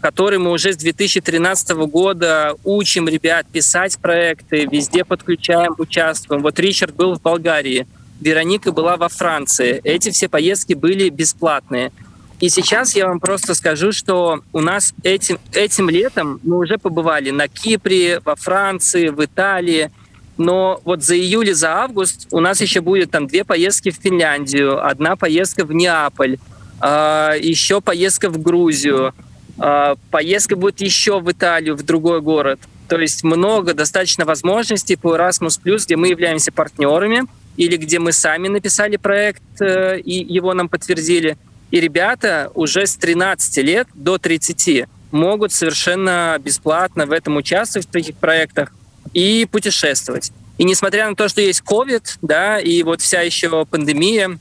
который 0.00 0.38
мы 0.38 0.50
уже 0.50 0.72
с 0.72 0.76
2013 0.76 1.70
года 1.88 2.54
учим 2.64 3.08
ребят 3.08 3.46
писать 3.46 3.98
проекты, 3.98 4.66
везде 4.70 5.04
подключаем, 5.04 5.74
участвуем. 5.78 6.42
Вот 6.42 6.58
Ричард 6.58 6.94
был 6.94 7.14
в 7.14 7.22
Болгарии, 7.22 7.86
Вероника 8.20 8.72
была 8.72 8.96
во 8.96 9.08
Франции. 9.08 9.80
Эти 9.84 10.10
все 10.10 10.28
поездки 10.28 10.74
были 10.74 11.08
бесплатные. 11.08 11.92
И 12.40 12.48
сейчас 12.48 12.94
я 12.94 13.06
вам 13.06 13.20
просто 13.20 13.54
скажу, 13.54 13.92
что 13.92 14.40
у 14.52 14.60
нас 14.60 14.92
этим, 15.02 15.38
этим 15.52 15.88
летом 15.88 16.40
мы 16.42 16.58
уже 16.58 16.76
побывали 16.76 17.30
на 17.30 17.48
Кипре, 17.48 18.20
во 18.24 18.34
Франции, 18.36 19.08
в 19.08 19.24
Италии– 19.24 19.90
но 20.38 20.80
вот 20.84 21.02
за 21.02 21.16
июль 21.16 21.50
и 21.50 21.52
за 21.52 21.72
август 21.82 22.28
у 22.30 22.40
нас 22.40 22.60
еще 22.60 22.80
будет 22.80 23.10
там 23.10 23.26
две 23.26 23.44
поездки 23.44 23.90
в 23.90 23.96
Финляндию, 23.96 24.84
одна 24.86 25.16
поездка 25.16 25.64
в 25.64 25.72
Неаполь, 25.72 26.38
а, 26.80 27.34
еще 27.34 27.80
поездка 27.80 28.28
в 28.28 28.40
Грузию, 28.40 29.14
э, 29.58 29.94
поездка 30.10 30.56
будет 30.56 30.80
еще 30.80 31.20
в 31.20 31.30
Италию, 31.30 31.76
в 31.76 31.82
другой 31.82 32.20
город. 32.20 32.60
То 32.88 33.00
есть 33.00 33.24
много 33.24 33.74
достаточно 33.74 34.24
возможностей 34.24 34.96
по 34.96 35.16
Erasmus+, 35.16 35.58
где 35.64 35.96
мы 35.96 36.08
являемся 36.08 36.52
партнерами, 36.52 37.24
или 37.56 37.76
где 37.76 37.98
мы 37.98 38.12
сами 38.12 38.48
написали 38.48 38.96
проект 38.96 39.42
э, 39.60 39.98
и 40.00 40.22
его 40.32 40.52
нам 40.52 40.68
подтвердили. 40.68 41.38
И 41.70 41.80
ребята 41.80 42.50
уже 42.54 42.86
с 42.86 42.94
13 42.96 43.64
лет 43.64 43.88
до 43.94 44.18
30 44.18 44.84
могут 45.10 45.52
совершенно 45.52 46.36
бесплатно 46.38 47.06
в 47.06 47.12
этом 47.12 47.36
участвовать 47.36 47.88
в 47.88 47.90
таких 47.90 48.16
проектах 48.16 48.72
и 49.12 49.46
путешествовать. 49.50 50.32
И 50.58 50.64
несмотря 50.64 51.08
на 51.08 51.16
то, 51.16 51.28
что 51.28 51.40
есть 51.40 51.62
COVID, 51.62 52.18
да, 52.22 52.58
и 52.58 52.82
вот 52.82 53.00
вся 53.00 53.20
еще 53.22 53.66
пандемия, 53.66 54.38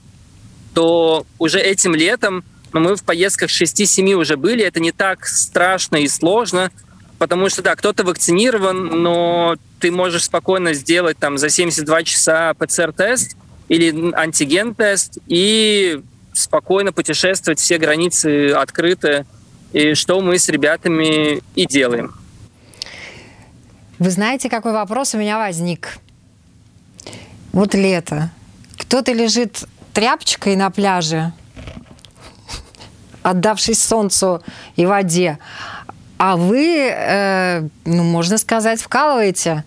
то 0.73 1.25
уже 1.39 1.60
этим 1.60 1.95
летом 1.95 2.43
ну, 2.75 2.82
мы 2.82 2.95
в 2.97 3.04
поездках 3.04 3.49
6-7 3.49 4.15
уже 4.15 4.36
были. 4.36 4.63
Это 4.63 4.82
не 4.82 4.91
так 4.91 5.25
страшно 5.28 5.95
и 5.95 6.10
сложно, 6.10 6.71
потому 7.17 7.47
что, 7.47 7.62
да, 7.62 7.73
кто-то 7.75 8.04
вакцинирован, 8.04 9.01
но 9.01 9.56
ты 9.80 9.91
можешь 9.91 10.25
спокойно 10.25 10.73
сделать 10.73 11.17
там 11.17 11.38
за 11.38 11.49
72 11.49 12.04
часа 12.04 12.54
ПЦР-тест 12.54 13.38
или 13.69 14.13
антиген-тест 14.13 15.19
и 15.28 16.01
спокойно 16.34 16.91
путешествовать, 16.91 17.60
все 17.60 17.78
границы 17.78 18.51
открыты, 18.51 19.25
и 19.71 19.93
что 19.93 20.19
мы 20.19 20.38
с 20.38 20.49
ребятами 20.49 21.41
и 21.56 21.65
делаем. 21.65 22.13
Вы 23.97 24.10
знаете, 24.10 24.49
какой 24.49 24.73
вопрос 24.73 25.15
у 25.15 25.17
меня 25.17 25.38
возник? 25.38 25.99
Вот 27.53 27.73
лето. 27.73 28.29
Кто-то 28.77 29.13
лежит 29.13 29.63
тряпочкой 29.93 30.58
на 30.58 30.69
пляже, 30.69 31.31
отдавшись 33.23 33.81
солнцу 33.81 34.43
и 34.75 34.86
воде, 34.86 35.39
а 36.17 36.36
вы, 36.36 36.89
э, 36.91 37.67
ну, 37.86 38.03
можно 38.03 38.38
сказать, 38.38 38.81
вкалываете 38.81 39.63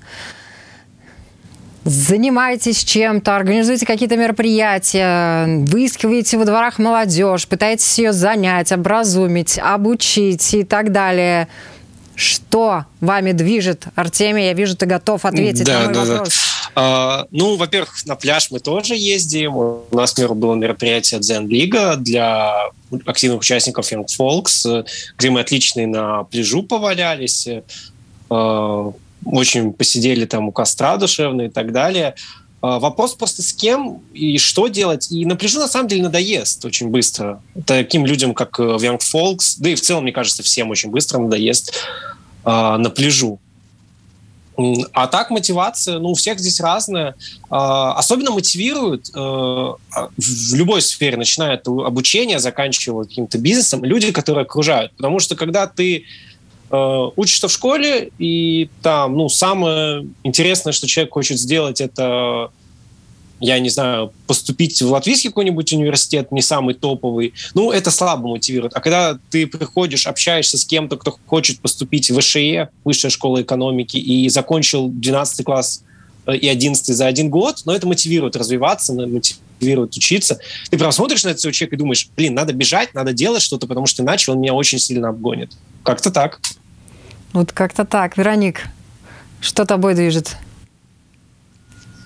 занимаетесь 1.85 2.85
чем-то, 2.85 3.35
организуете 3.35 3.87
какие-то 3.87 4.19
мероприятия, 4.19 5.47
выискиваете 5.65 6.37
во 6.37 6.45
дворах 6.45 6.79
молодежь, 6.79 7.49
пытаетесь 7.49 7.99
ее 7.99 8.13
занять, 8.13 8.73
образумить, 8.73 9.59
обучить 9.59 10.53
и 10.53 10.65
так 10.65 10.93
далее– 10.93 11.49
что 12.19 12.85
вами 13.01 13.31
движет? 13.31 13.85
Артемий, 13.95 14.47
я 14.47 14.53
вижу, 14.53 14.77
ты 14.77 14.87
готов 14.87 15.25
ответить 15.25 15.65
да, 15.65 15.79
на 15.79 15.85
мой 15.85 15.95
да, 15.95 16.05
вопрос. 16.05 16.29
Да. 16.29 16.71
А, 16.75 17.27
ну, 17.31 17.57
во-первых, 17.57 18.05
на 18.07 18.17
пляж 18.17 18.51
мы 18.51 18.59
тоже 18.59 18.97
ездим. 18.97 19.57
У 19.57 19.85
нас, 19.93 20.15
было 20.15 20.57
мероприятие 20.57 21.21
Zen 21.21 21.47
Лига 21.47 21.95
для 21.95 22.71
активных 23.07 23.41
участников 23.41 23.93
Young 23.93 24.07
Folks, 24.19 24.85
где 25.17 25.31
мы 25.31 25.41
отличные 25.41 25.87
на 25.87 26.25
пляжу 26.25 26.65
повалялись, 26.65 27.49
а, 28.31 28.93
очень 29.25 29.73
посидели 29.73 30.25
там 30.25 30.49
у 30.49 30.53
костра 30.53 30.97
душевно 30.97 31.43
и 31.43 31.49
так 31.49 31.71
далее. 31.71 32.17
А, 32.61 32.79
вопрос 32.79 33.15
просто 33.15 33.43
с 33.43 33.53
кем 33.53 34.01
и 34.13 34.39
что 34.39 34.69
делать. 34.69 35.11
И 35.11 35.25
на 35.25 35.37
пляжу 35.37 35.61
на 35.61 35.69
самом 35.69 35.89
деле 35.89 36.03
надоест 36.03 36.65
очень 36.65 36.89
быстро. 36.89 37.43
Таким 37.67 38.05
людям, 38.07 38.35
как 38.35 38.59
в 38.59 38.83
Young 38.83 39.01
Folks, 39.01 39.57
да 39.59 39.71
и 39.71 39.75
в 39.75 39.81
целом, 39.81 40.03
мне 40.05 40.13
кажется, 40.13 40.43
всем 40.43 40.71
очень 40.71 40.91
быстро 40.91 41.19
надоест 41.19 41.75
на 42.45 42.91
пляжу. 42.91 43.39
А 44.93 45.07
так 45.07 45.31
мотивация, 45.31 46.01
ну, 46.01 46.09
у 46.09 46.15
всех 46.15 46.41
здесь 46.41 46.61
разная. 46.61 47.15
Особенно 47.49 48.33
мотивируют 48.33 49.09
в 49.15 49.79
любой 50.55 50.83
сфере, 50.83 51.17
начиная 51.17 51.55
от 51.55 51.69
обучения, 51.69 52.41
заканчивая 52.41 53.05
каким-то 53.05 53.39
бизнесом, 53.39 53.85
люди, 53.85 54.11
которые 54.11 54.43
окружают. 54.43 54.97
Потому 54.97 55.21
что 55.21 55.37
когда 55.37 55.69
ты 55.69 56.07
учишься 56.71 57.49
в 57.49 57.53
школе, 57.53 58.11
и 58.19 58.69
там, 58.83 59.17
ну, 59.17 59.29
самое 59.29 60.07
интересное, 60.23 60.73
что 60.73 60.87
человек 60.87 61.13
хочет 61.13 61.39
сделать, 61.39 61.81
это 61.81 62.51
я 63.41 63.59
не 63.59 63.69
знаю, 63.69 64.13
поступить 64.27 64.81
в 64.83 64.91
латвийский 64.91 65.31
какой-нибудь 65.31 65.73
университет, 65.73 66.33
не 66.33 66.43
самый 66.43 66.75
топовый, 66.75 67.35
ну, 67.55 67.71
это 67.71 67.91
слабо 67.91 68.29
мотивирует. 68.29 68.73
А 68.75 68.81
когда 68.81 69.19
ты 69.31 69.47
приходишь, 69.47 70.07
общаешься 70.07 70.59
с 70.59 70.65
кем-то, 70.65 70.97
кто 70.97 71.17
хочет 71.27 71.61
поступить 71.61 72.11
в 72.11 72.19
ВШЕ, 72.19 72.71
Высшая 72.85 73.11
школа 73.11 73.43
экономики, 73.43 73.97
и 73.97 74.29
закончил 74.29 74.89
12 74.89 75.45
класс 75.45 75.85
э, 76.27 76.37
и 76.37 76.49
11 76.49 76.85
за 76.85 77.07
один 77.07 77.31
год, 77.31 77.63
но 77.65 77.75
это 77.75 77.87
мотивирует 77.87 78.35
развиваться, 78.35 78.93
мотивирует 78.93 79.97
учиться. 79.97 80.41
Ты 80.71 80.79
прям 80.79 80.91
смотришь 80.91 81.25
на 81.25 81.29
этого 81.29 81.53
человека 81.53 81.77
и 81.77 81.79
думаешь, 81.79 82.09
блин, 82.17 82.35
надо 82.35 82.53
бежать, 82.53 82.95
надо 82.95 83.13
делать 83.13 83.43
что-то, 83.43 83.67
потому 83.67 83.87
что 83.87 84.03
иначе 84.03 84.33
он 84.33 84.41
меня 84.41 84.55
очень 84.55 84.79
сильно 84.79 85.11
обгонит. 85.11 85.53
Как-то 85.85 86.11
так. 86.11 86.41
Вот 87.33 87.53
как-то 87.53 87.85
так. 87.85 88.17
Вероник, 88.17 88.63
что 89.41 89.65
тобой 89.65 89.95
движет? 89.95 90.37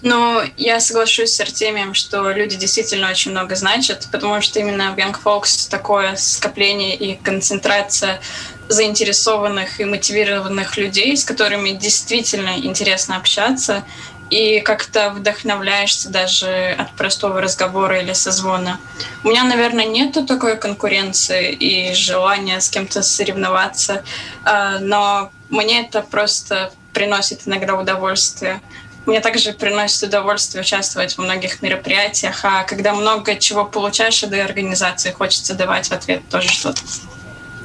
Ну, 0.03 0.43
я 0.57 0.81
соглашусь 0.81 1.33
с 1.33 1.41
Артемием, 1.41 1.95
что 1.95 2.33
люди 2.33 2.57
действительно 2.57 3.09
очень 3.09 3.31
много 3.31 3.55
значат, 3.55 4.09
потому 4.11 4.41
что 4.41 4.59
именно 4.59 4.93
в 4.93 4.99
Young 4.99 5.17
Folks 5.23 5.71
такое 5.71 6.17
скопление 6.17 6.97
и 6.97 7.15
концентрация 7.15 8.21
заинтересованных 8.69 9.81
и 9.81 9.85
мотивированных 9.85 10.77
людей, 10.77 11.17
с 11.17 11.25
которыми 11.25 11.71
действительно 11.71 12.59
интересно 12.59 13.17
общаться, 13.17 13.85
и 14.33 14.61
как-то 14.61 15.11
вдохновляешься 15.11 16.09
даже 16.09 16.75
от 16.79 16.90
простого 16.92 17.42
разговора 17.42 18.01
или 18.01 18.14
созвона. 18.14 18.81
У 19.25 19.29
меня, 19.29 19.45
наверное, 19.45 19.85
нету 19.85 20.27
такой 20.27 20.57
конкуренции 20.57 21.53
и 21.53 21.92
желания 21.92 22.59
с 22.59 22.71
кем-то 22.71 23.03
соревноваться, 23.03 24.05
а, 24.42 24.79
но 24.79 25.31
мне 25.51 25.83
это 25.83 26.01
просто 26.01 26.73
приносит 26.95 27.42
иногда 27.47 27.75
удовольствие. 27.75 28.62
Мне 29.05 29.21
также 29.21 29.53
приносит 29.53 30.05
удовольствие 30.05 30.62
участвовать 30.62 31.18
во 31.18 31.25
многих 31.25 31.61
мероприятиях, 31.61 32.42
а 32.45 32.62
когда 32.62 32.95
много 32.95 33.37
чего 33.37 33.66
получаешь 33.66 34.25
от 34.25 34.33
организации, 34.33 35.11
хочется 35.11 35.53
давать 35.53 35.88
в 35.88 35.92
ответ 35.92 36.27
тоже 36.31 36.49
что-то. 36.49 36.81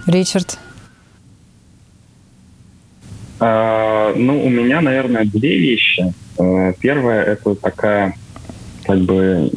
Ричард? 0.06 0.58
А, 3.40 4.14
ну, 4.16 4.44
у 4.44 4.50
меня, 4.50 4.82
наверное, 4.82 5.26
две 5.26 5.58
вещи. 5.58 6.14
А, 6.40 6.74
первая— 6.80 7.24
это 7.26 7.56
такая, 7.56 8.16
как 8.86 9.00
бы, 9.00 9.50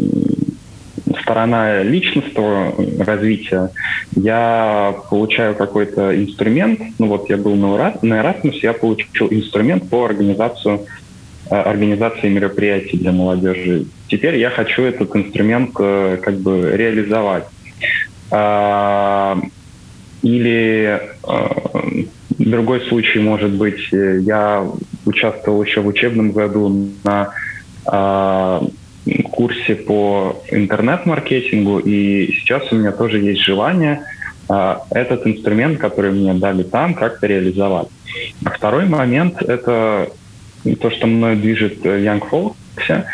сторона 1.23 1.83
личностного 1.83 2.75
развития. 2.99 3.71
Я 4.16 4.97
получаю 5.09 5.55
какой-то 5.55 6.16
инструмент. 6.16 6.81
Ну 6.99 7.07
вот 7.07 7.29
я 7.31 7.37
был 7.37 7.55
на 7.57 7.90
Erasmus, 8.03 8.59
я 8.62 8.73
получил 8.73 9.29
инструмент 9.31 9.88
по 9.88 10.05
организации 10.05 10.81
Э, 11.51 11.62
организации 11.62 12.29
мероприятий 12.29 12.97
для 12.97 13.11
молодежи. 13.11 13.87
Теперь 14.07 14.37
я 14.37 14.51
хочу 14.51 14.83
этот 14.83 15.14
инструмент 15.16 15.73
э, 15.81 16.19
как 16.23 16.38
бы 16.38 16.71
реализовать. 16.77 17.45
А, 18.31 19.37
или 20.23 21.01
э, 21.25 22.05
другой 22.44 22.81
случай 22.88 23.18
может 23.18 23.50
быть, 23.53 23.88
я 23.92 24.66
участвовал 25.05 25.62
еще 25.62 25.81
в 25.81 25.87
учебном 25.87 26.33
году 26.33 26.90
на 27.05 27.31
а, 27.87 28.62
курсе 29.31 29.74
по 29.74 30.42
интернет-маркетингу, 30.50 31.79
и 31.79 32.33
сейчас 32.33 32.70
у 32.72 32.76
меня 32.76 32.92
тоже 32.92 33.18
есть 33.18 33.42
желание 33.42 34.03
а, 34.48 34.83
этот 34.90 35.26
инструмент, 35.26 35.79
который 35.79 36.12
мне 36.12 36.35
дали 36.35 36.62
там, 36.62 36.94
как-то 36.94 37.26
реализовать. 37.26 37.88
Второй 38.42 38.87
момент— 38.87 39.42
это 39.46 40.11
то, 40.81 40.90
что 40.90 41.07
мной 41.07 41.37
движет 41.37 41.85
э, 41.87 42.05
Young 42.05 42.22
Folks, 42.29 43.05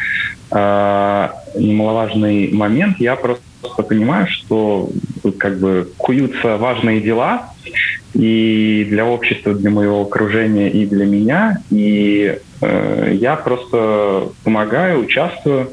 э, 0.50 1.28
немаловажный 1.58 2.52
момент. 2.52 2.98
Я 2.98 3.16
просто 3.16 3.42
понимаю, 3.88 4.26
что 4.28 4.88
как 5.32 5.58
бы 5.58 5.88
куются 5.96 6.56
важные 6.56 7.00
дела 7.00 7.52
и 8.14 8.86
для 8.88 9.04
общества, 9.04 9.54
для 9.54 9.70
моего 9.70 10.02
окружения, 10.02 10.70
и 10.70 10.86
для 10.86 11.04
меня. 11.04 11.58
И 11.70 12.38
э, 12.60 13.12
я 13.14 13.36
просто 13.36 14.30
помогаю, 14.44 15.00
участвую, 15.00 15.70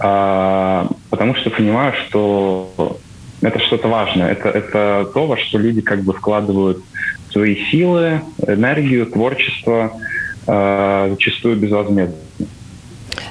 э, 0.00 0.86
потому 1.10 1.34
что 1.34 1.50
понимаю, 1.50 1.94
что 2.06 2.98
это 3.40 3.58
что-то 3.58 3.88
важное. 3.88 4.32
Это, 4.32 4.48
это 4.48 5.10
то, 5.12 5.26
во 5.26 5.36
что 5.36 5.58
люди 5.58 5.80
как 5.80 6.02
бы 6.02 6.12
вкладывают 6.12 6.82
свои 7.30 7.56
силы, 7.70 8.22
энергию, 8.46 9.06
творчество– 9.06 9.92
э, 10.46 11.08
зачастую 11.10 11.56
безвозмездно. 11.56 12.16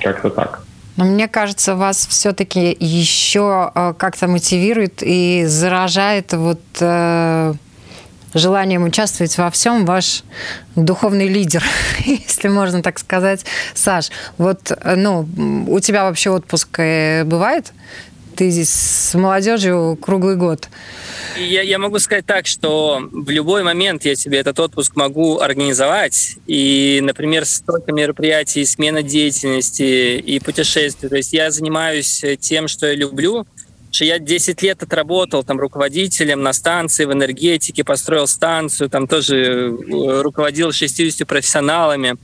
Как-то 0.01 0.29
так. 0.29 0.63
Но 1.01 1.07
мне 1.07 1.27
кажется, 1.27 1.75
вас 1.75 2.05
все-таки 2.05 2.77
еще 2.79 3.71
э, 3.73 3.95
как-то 3.97 4.27
мотивирует 4.27 5.01
и 5.01 5.45
заражает 5.47 6.31
вот 6.33 6.61
э, 6.79 7.55
желанием 8.35 8.83
участвовать 8.83 9.35
во 9.39 9.49
всем 9.49 9.85
ваш 9.85 10.23
духовный 10.75 11.27
лидер, 11.27 11.63
если 12.05 12.49
можно 12.49 12.83
так 12.83 12.99
сказать. 12.99 13.45
Саш, 13.73 14.11
вот, 14.37 14.69
э, 14.69 14.95
ну, 14.95 15.27
у 15.67 15.79
тебя 15.79 16.03
вообще 16.03 16.29
отпуск 16.29 16.77
бывает? 16.77 17.73
Ты 18.35 18.49
здесь 18.49 18.69
с 18.69 19.13
молодежью 19.15 19.97
круглый 20.01 20.35
год. 20.35 20.69
Я, 21.37 21.61
я 21.61 21.79
могу 21.79 21.99
сказать 21.99 22.25
так, 22.25 22.45
что 22.45 23.01
в 23.11 23.29
любой 23.29 23.63
момент 23.63 24.05
я 24.05 24.15
себе 24.15 24.39
этот 24.39 24.59
отпуск 24.59 24.95
могу 24.95 25.39
организовать. 25.39 26.37
И, 26.47 26.99
например, 27.01 27.45
столько 27.45 27.91
мероприятий, 27.91 28.65
смена 28.65 29.01
деятельности 29.03 30.17
и 30.17 30.39
путешествий. 30.39 31.09
То 31.09 31.15
есть 31.15 31.33
я 31.33 31.51
занимаюсь 31.51 32.23
тем, 32.39 32.67
что 32.67 32.87
я 32.87 32.95
люблю. 32.95 33.45
Что 33.91 34.05
я 34.05 34.19
10 34.19 34.61
лет 34.61 34.81
отработал 34.83 35.43
там 35.43 35.59
руководителем 35.59 36.41
на 36.41 36.53
станции 36.53 37.03
в 37.03 37.11
энергетике, 37.11 37.83
построил 37.83 38.25
станцию, 38.25 38.89
там 38.89 39.05
тоже 39.05 39.35
э, 39.35 40.21
руководил 40.21 40.71
60 40.71 41.27
профессионалами. 41.27 42.15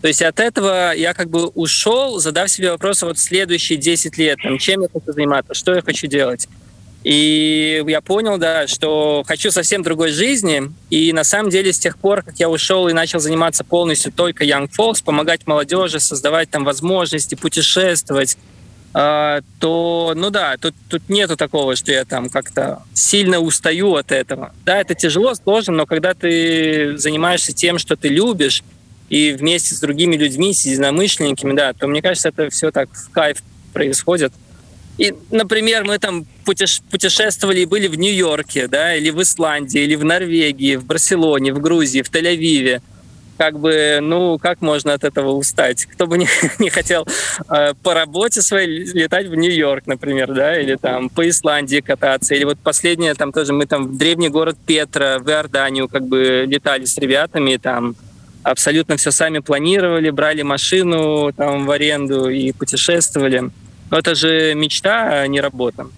То 0.00 0.08
есть 0.08 0.22
от 0.22 0.40
этого 0.40 0.94
я 0.94 1.12
как 1.12 1.28
бы 1.28 1.48
ушел, 1.48 2.18
задав 2.18 2.50
себе 2.50 2.70
вопрос, 2.70 3.02
вот 3.02 3.18
следующие 3.18 3.78
10 3.78 4.16
лет, 4.16 4.38
там, 4.42 4.58
чем 4.58 4.82
я 4.82 4.88
хочу 4.92 5.12
заниматься, 5.12 5.54
что 5.54 5.74
я 5.74 5.82
хочу 5.82 6.06
делать. 6.06 6.48
И 7.02 7.82
я 7.86 8.00
понял, 8.02 8.36
да, 8.36 8.66
что 8.66 9.24
хочу 9.26 9.50
совсем 9.50 9.82
другой 9.82 10.10
жизни. 10.10 10.70
И 10.90 11.12
на 11.12 11.24
самом 11.24 11.50
деле 11.50 11.72
с 11.72 11.78
тех 11.78 11.96
пор, 11.98 12.22
как 12.22 12.38
я 12.38 12.50
ушел 12.50 12.88
и 12.88 12.92
начал 12.92 13.20
заниматься 13.20 13.64
полностью 13.64 14.12
только 14.12 14.44
Young 14.44 14.68
Folks, 14.70 15.02
помогать 15.02 15.46
молодежи, 15.46 15.98
создавать 15.98 16.50
там 16.50 16.64
возможности, 16.64 17.36
путешествовать, 17.36 18.36
э, 18.94 19.40
то, 19.60 20.12
ну 20.14 20.28
да, 20.28 20.56
тут, 20.58 20.74
тут 20.90 21.08
нету 21.08 21.38
такого, 21.38 21.74
что 21.74 21.90
я 21.90 22.04
там 22.04 22.28
как-то 22.28 22.82
сильно 22.92 23.38
устаю 23.38 23.94
от 23.94 24.12
этого. 24.12 24.52
Да, 24.66 24.78
это 24.78 24.94
тяжело, 24.94 25.34
сложно, 25.34 25.72
но 25.74 25.86
когда 25.86 26.12
ты 26.12 26.98
занимаешься 26.98 27.54
тем, 27.54 27.78
что 27.78 27.96
ты 27.96 28.08
любишь, 28.08 28.62
и 29.10 29.32
вместе 29.32 29.74
с 29.74 29.80
другими 29.80 30.16
людьми, 30.16 30.54
с 30.54 30.64
единомышленниками, 30.64 31.54
да, 31.54 31.72
то 31.74 31.86
мне 31.88 32.00
кажется, 32.00 32.28
это 32.28 32.48
все 32.48 32.70
так 32.70 32.88
в 32.94 33.10
кайф 33.10 33.42
происходит. 33.74 34.32
И, 34.98 35.14
например, 35.30 35.84
мы 35.84 35.98
там 35.98 36.26
путешествовали 36.44 37.60
и 37.60 37.66
были 37.66 37.88
в 37.88 37.96
Нью-Йорке, 37.96 38.68
да, 38.68 38.94
или 38.94 39.10
в 39.10 39.20
Исландии, 39.20 39.80
или 39.80 39.96
в 39.96 40.04
Норвегии, 40.04 40.76
в 40.76 40.84
Барселоне, 40.84 41.52
в 41.52 41.60
Грузии, 41.60 42.02
в 42.02 42.10
Тель-Авиве. 42.10 42.82
Как 43.38 43.58
бы, 43.58 44.00
ну, 44.02 44.38
как 44.38 44.60
можно 44.60 44.92
от 44.92 45.02
этого 45.02 45.30
устать? 45.30 45.86
Кто 45.86 46.06
бы 46.06 46.18
не, 46.18 46.28
не 46.58 46.68
хотел 46.68 47.08
э, 47.48 47.72
по 47.82 47.94
работе 47.94 48.42
своей 48.42 48.84
летать 48.92 49.26
в 49.26 49.34
Нью-Йорк, 49.34 49.86
например, 49.86 50.34
да, 50.34 50.60
или 50.60 50.76
там 50.76 51.08
по 51.08 51.26
Исландии 51.28 51.80
кататься, 51.80 52.34
или 52.34 52.44
вот 52.44 52.58
последнее, 52.58 53.14
там 53.14 53.32
тоже 53.32 53.54
мы 53.54 53.66
там 53.66 53.88
в 53.88 53.96
древний 53.96 54.28
город 54.28 54.58
Петра, 54.66 55.18
в 55.18 55.28
Иорданию, 55.30 55.88
как 55.88 56.06
бы 56.06 56.44
летали 56.46 56.84
с 56.84 56.98
ребятами, 56.98 57.56
там 57.56 57.96
абсолютно 58.50 58.96
все 58.96 59.10
сами 59.10 59.38
планировали, 59.38 60.10
брали 60.10 60.42
машину 60.42 61.32
там 61.32 61.66
в 61.66 61.70
аренду 61.70 62.28
и 62.28 62.52
путешествовали. 62.52 63.50
Но 63.90 63.98
это 63.98 64.14
же 64.14 64.54
мечта, 64.54 65.22
а 65.22 65.26
не 65.26 65.40
работа. 65.40 65.88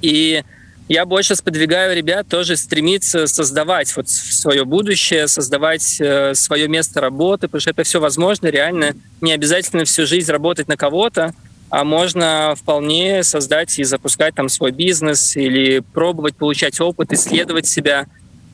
И 0.00 0.42
я 0.88 1.06
больше 1.06 1.36
сподвигаю 1.36 1.96
ребят 1.96 2.26
тоже 2.28 2.56
стремиться 2.56 3.26
создавать 3.26 3.96
вот 3.96 4.08
свое 4.08 4.64
будущее, 4.64 5.28
создавать 5.28 5.98
э, 6.00 6.34
свое 6.34 6.68
место 6.68 7.00
работы, 7.00 7.46
потому 7.46 7.60
что 7.60 7.70
это 7.70 7.82
все 7.84 8.00
возможно, 8.00 8.48
реально. 8.48 8.94
Не 9.20 9.32
обязательно 9.32 9.84
всю 9.84 10.06
жизнь 10.06 10.30
работать 10.30 10.68
на 10.68 10.76
кого-то, 10.76 11.34
а 11.70 11.84
можно 11.84 12.54
вполне 12.56 13.22
создать 13.22 13.78
и 13.78 13.84
запускать 13.84 14.34
там 14.34 14.48
свой 14.48 14.72
бизнес 14.72 15.36
или 15.36 15.78
пробовать 15.94 16.36
получать 16.36 16.78
опыт, 16.80 17.12
исследовать 17.12 17.66
себя. 17.66 18.06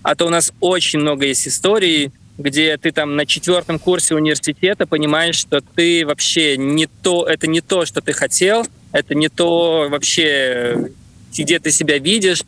А 0.02 0.14
то 0.14 0.26
у 0.26 0.30
нас 0.30 0.52
очень 0.60 1.00
много 1.00 1.26
есть 1.26 1.48
историй 1.48 2.12
где 2.38 2.76
ты 2.76 2.92
там 2.92 3.16
на 3.16 3.26
четвертом 3.26 3.78
курсе 3.78 4.14
университета 4.14 4.86
понимаешь, 4.86 5.36
что 5.36 5.60
ты 5.60 6.06
вообще 6.06 6.56
не 6.56 6.86
то, 6.86 7.26
это 7.26 7.48
не 7.48 7.60
то, 7.60 7.84
что 7.84 8.00
ты 8.00 8.12
хотел, 8.12 8.66
это 8.92 9.14
не 9.14 9.28
то 9.28 9.88
вообще, 9.90 10.90
где 11.36 11.58
ты 11.58 11.70
себя 11.72 11.98
видишь. 11.98 12.42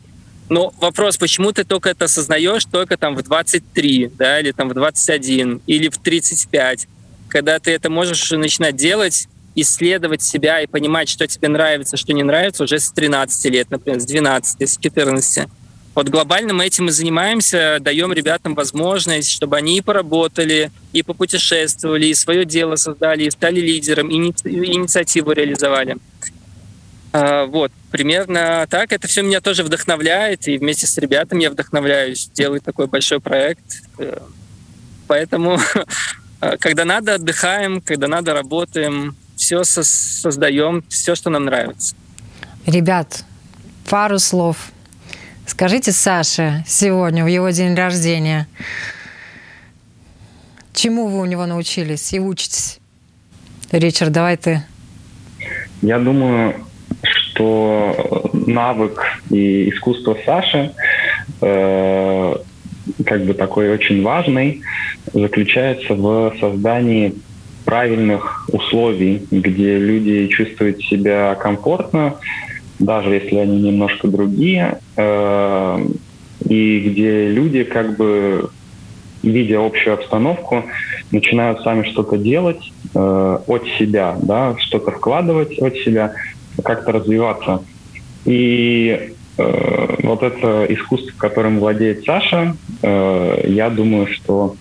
Но 0.49 0.73
вопрос, 0.79 1.17
почему 1.17 1.51
ты 1.51 1.63
только 1.63 1.89
это 1.89 2.05
осознаешь 2.05 2.65
только 2.65 2.97
там 2.97 3.15
в 3.15 3.23
23, 3.23 4.11
да, 4.17 4.39
или 4.39 4.51
там 4.51 4.69
в 4.69 4.73
21, 4.73 5.61
или 5.67 5.89
в 5.89 5.97
35, 5.97 6.87
когда 7.27 7.59
ты 7.59 7.71
это 7.71 7.89
можешь 7.89 8.31
начинать 8.31 8.75
делать, 8.75 9.27
исследовать 9.55 10.21
себя 10.21 10.61
и 10.61 10.67
понимать, 10.67 11.09
что 11.09 11.27
тебе 11.27 11.49
нравится, 11.49 11.97
что 11.97 12.13
не 12.13 12.23
нравится 12.23 12.63
уже 12.63 12.79
с 12.79 12.91
13 12.91 13.45
лет, 13.51 13.69
например, 13.69 13.99
с 13.99 14.05
12, 14.05 14.61
с 14.61 14.77
14. 14.77 15.47
Вот 15.93 16.07
глобально 16.07 16.53
мы 16.53 16.65
этим 16.65 16.87
и 16.87 16.91
занимаемся, 16.91 17.77
даем 17.81 18.13
ребятам 18.13 18.55
возможность, 18.55 19.29
чтобы 19.29 19.57
они 19.57 19.77
и 19.77 19.81
поработали, 19.81 20.71
и 20.93 21.03
попутешествовали, 21.03 22.05
и 22.05 22.13
свое 22.13 22.45
дело 22.45 22.77
создали, 22.77 23.25
и 23.25 23.31
стали 23.31 23.59
лидером, 23.59 24.09
и 24.09 24.15
инициативу 24.15 25.31
реализовали. 25.33 25.97
А, 27.11 27.45
вот, 27.45 27.73
примерно 27.91 28.65
так. 28.69 28.93
Это 28.93 29.07
все 29.07 29.21
меня 29.21 29.41
тоже 29.41 29.63
вдохновляет, 29.63 30.47
и 30.47 30.57
вместе 30.57 30.87
с 30.87 30.97
ребятами 30.97 31.43
я 31.43 31.51
вдохновляюсь 31.51 32.29
делать 32.29 32.63
такой 32.63 32.87
большой 32.87 33.19
проект. 33.19 33.83
Э, 33.97 34.17
поэтому, 35.07 35.59
когда 36.59 36.85
надо, 36.85 37.15
отдыхаем, 37.15 37.81
когда 37.81 38.07
надо, 38.07 38.33
работаем, 38.33 39.17
все 39.35 39.65
создаем, 39.65 40.85
все, 40.87 41.15
что 41.15 41.29
нам 41.29 41.45
нравится. 41.45 41.95
Ребят, 42.65 43.25
пару 43.89 44.19
слов 44.19 44.70
Скажите 45.51 45.91
Саше 45.91 46.63
сегодня, 46.65 47.25
в 47.25 47.27
его 47.27 47.49
день 47.49 47.75
рождения, 47.75 48.47
чему 50.73 51.07
вы 51.07 51.19
у 51.19 51.25
него 51.25 51.45
научились 51.45 52.13
и 52.13 52.21
учитесь? 52.21 52.79
Ричард, 53.69 54.13
давай 54.13 54.37
ты. 54.37 54.63
Я 55.81 55.99
думаю, 55.99 56.55
что 57.03 58.29
навык 58.31 59.03
и 59.29 59.69
искусство 59.71 60.17
Саши 60.25 60.71
э, 61.41 62.35
как 63.05 63.25
бы 63.25 63.33
такой 63.33 63.73
очень 63.73 64.03
важный 64.03 64.61
заключается 65.13 65.95
в 65.95 66.33
создании 66.39 67.13
правильных 67.65 68.49
условий, 68.53 69.27
где 69.29 69.77
люди 69.77 70.27
чувствуют 70.27 70.81
себя 70.81 71.35
комфортно, 71.35 72.15
даже 72.81 73.13
если 73.13 73.37
они 73.37 73.61
немножко 73.61 74.07
другие, 74.07 74.79
э, 74.97 75.85
и 76.49 76.79
где 76.79 77.29
люди 77.29 77.63
как 77.63 77.95
бы 77.97 78.49
видя 79.23 79.63
общую 79.63 79.93
обстановку, 79.93 80.63
начинают 81.11 81.61
сами 81.61 81.87
что-то 81.89 82.17
делать 82.17 82.71
э, 82.95 83.37
от 83.47 83.67
себя, 83.77 84.17
да, 84.21 84.55
что-то 84.57 84.91
вкладывать 84.91 85.59
от 85.59 85.75
себя, 85.77 86.13
как-то 86.63 86.91
развиваться. 86.91 87.63
И 88.25 89.13
э, 89.37 89.95
вот 90.03 90.23
это 90.23 90.65
искусство, 90.69 91.13
которым 91.17 91.59
владеет 91.59 92.03
Саша, 92.03 92.55
э, 92.81 93.43
я 93.47 93.69
думаю, 93.69 94.07
что 94.07 94.55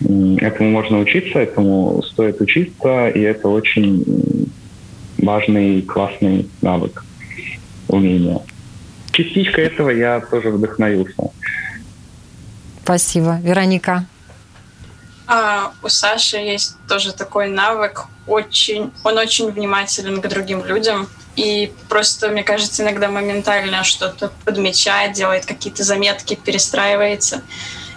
этому 0.00 0.70
можно 0.70 1.00
учиться, 1.00 1.40
этому 1.40 2.02
стоит 2.04 2.40
учиться, 2.40 3.08
и 3.08 3.20
это 3.20 3.48
очень 3.48 4.48
важный, 5.18 5.82
классный 5.82 6.48
навык 6.62 7.04
умения. 7.88 8.40
Частичка 9.12 9.60
этого 9.60 9.90
я 9.90 10.20
тоже 10.20 10.50
вдохновился. 10.50 11.30
Спасибо. 12.82 13.38
Вероника? 13.42 14.06
А, 15.26 15.72
у 15.82 15.88
Саши 15.88 16.38
есть 16.38 16.76
тоже 16.88 17.12
такой 17.12 17.48
навык. 17.48 18.06
Очень, 18.26 18.92
он 19.04 19.18
очень 19.18 19.50
внимателен 19.50 20.20
к 20.22 20.28
другим 20.28 20.64
людям. 20.64 21.08
И 21.36 21.72
просто, 21.88 22.28
мне 22.28 22.42
кажется, 22.42 22.82
иногда 22.82 23.08
моментально 23.08 23.84
что-то 23.84 24.32
подмечает, 24.44 25.12
делает 25.12 25.44
какие-то 25.44 25.84
заметки, 25.84 26.34
перестраивается. 26.34 27.42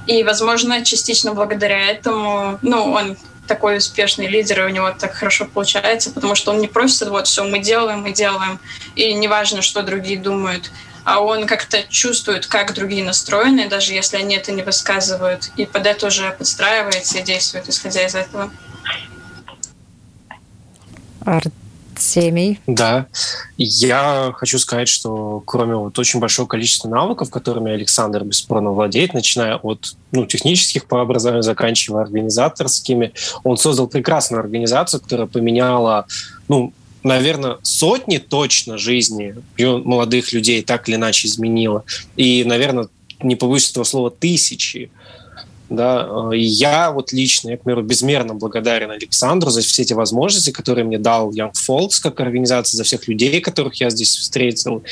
И, 0.08 0.24
возможно, 0.24 0.84
частично 0.84 1.34
благодаря 1.34 1.88
этому, 1.88 2.60
ну, 2.62 2.92
он 2.92 3.18
такой 3.48 3.78
успешный 3.78 4.28
лидер, 4.28 4.62
и 4.62 4.66
у 4.66 4.70
него 4.70 4.92
так 4.92 5.14
хорошо 5.14 5.46
получается, 5.46 6.12
потому 6.12 6.36
что 6.36 6.52
он 6.52 6.60
не 6.60 6.68
просит, 6.68 7.08
вот, 7.10 7.28
все, 7.28 7.44
мы 7.44 7.60
делаем, 7.60 8.02
мы 8.02 8.12
делаем, 8.12 8.60
и 8.96 9.14
неважно, 9.14 9.62
что 9.62 9.84
другие 9.84 10.20
думают, 10.20 10.72
а 11.04 11.20
он 11.20 11.48
как-то 11.48 11.84
чувствует, 11.84 12.46
как 12.46 12.74
другие 12.74 13.04
настроены, 13.04 13.68
даже 13.68 13.94
если 13.94 14.18
они 14.18 14.36
это 14.36 14.52
не 14.52 14.62
высказывают, 14.62 15.52
и 15.58 15.66
под 15.66 15.86
это 15.86 16.08
уже 16.08 16.32
подстраивается 16.32 17.20
и 17.20 17.24
действует, 17.24 17.68
исходя 17.68 18.06
из 18.06 18.16
этого. 18.16 18.52
Семей. 21.98 22.60
Да. 22.68 23.08
Я 23.58 24.34
хочу 24.36 24.60
сказать, 24.60 24.88
что 24.88 25.42
кроме 25.46 25.76
вот 25.76 25.98
очень 26.00 26.20
большого 26.20 26.48
количества 26.48 26.90
навыков, 26.90 27.30
которыми 27.30 27.72
Александр 27.72 28.24
бесспорно 28.24 28.72
владеет, 28.72 29.14
начиная 29.14 29.58
от 29.58 29.96
ну, 30.12 30.26
технических 30.26 30.86
по 30.86 31.02
образованию, 31.02 31.44
заканчивая 31.44 32.04
организаторскими, 32.04 33.14
он 33.44 33.58
создал 33.58 33.88
прекрасную 33.88 34.42
организацию, 34.42 35.02
которая 35.02 35.28
поменяла 35.28 36.06
ну, 36.48 36.74
наверное, 37.04 37.58
сотни 37.64 38.18
точно 38.18 38.78
жизни 38.78 39.36
молодых 39.58 40.34
людей 40.34 40.62
так 40.62 40.88
или 40.88 40.96
иначе 40.96 41.28
изменила. 41.28 41.84
И, 42.16 42.44
наверное, 42.46 42.88
не 43.22 43.36
побоюсь 43.36 43.70
этого 43.70 43.84
слова, 43.84 44.12
тысячи 44.12 44.92
да, 45.72 46.06
э, 46.34 46.38
я 46.38 46.92
вот 46.92 47.14
лично, 47.14 47.52
я, 47.52 47.58
к 47.58 47.62
примеру, 47.62 47.82
безмерно 47.82 48.34
благодарен 48.34 48.92
Александру 48.92 49.50
за 49.50 49.62
все 49.62 49.84
эти 49.84 49.94
возможности, 49.94 50.52
которые 50.52 50.84
мне 50.84 51.00
дал 51.00 51.32
Young 51.32 51.54
Folks 51.54 52.02
как 52.04 52.20
организация, 52.20 52.78
за 52.78 52.84
всех 52.84 53.08
людей, 53.08 53.40
которых 53.40 53.76
я 53.76 53.90
здесь 53.90 54.16
встретил. 54.18 54.84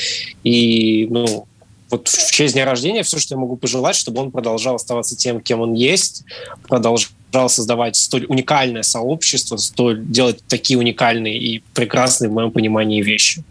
И, 0.43 1.05
ну, 1.09 1.45
вот 1.89 2.07
в 2.07 2.31
честь 2.31 2.53
дня 2.53 2.65
рождения 2.65 3.03
все, 3.03 3.19
что 3.19 3.35
я 3.35 3.39
могу 3.39 3.57
пожелать, 3.57 3.95
чтобы 3.95 4.21
он 4.21 4.31
продолжал 4.31 4.75
оставаться 4.75 5.17
тем, 5.17 5.41
кем 5.41 5.59
он 5.59 5.73
есть, 5.73 6.23
продолжал 6.67 7.09
создавать 7.47 7.97
столь 7.97 8.25
уникальное 8.29 8.83
сообщество, 8.83 9.57
столь 9.57 10.05
делать 10.05 10.41
такие 10.47 10.79
уникальные 10.79 11.37
и 11.37 11.63
прекрасные, 11.73 12.29
в 12.29 12.33
моем 12.33 12.51
понимании, 12.51 13.01
вещи. 13.01 13.43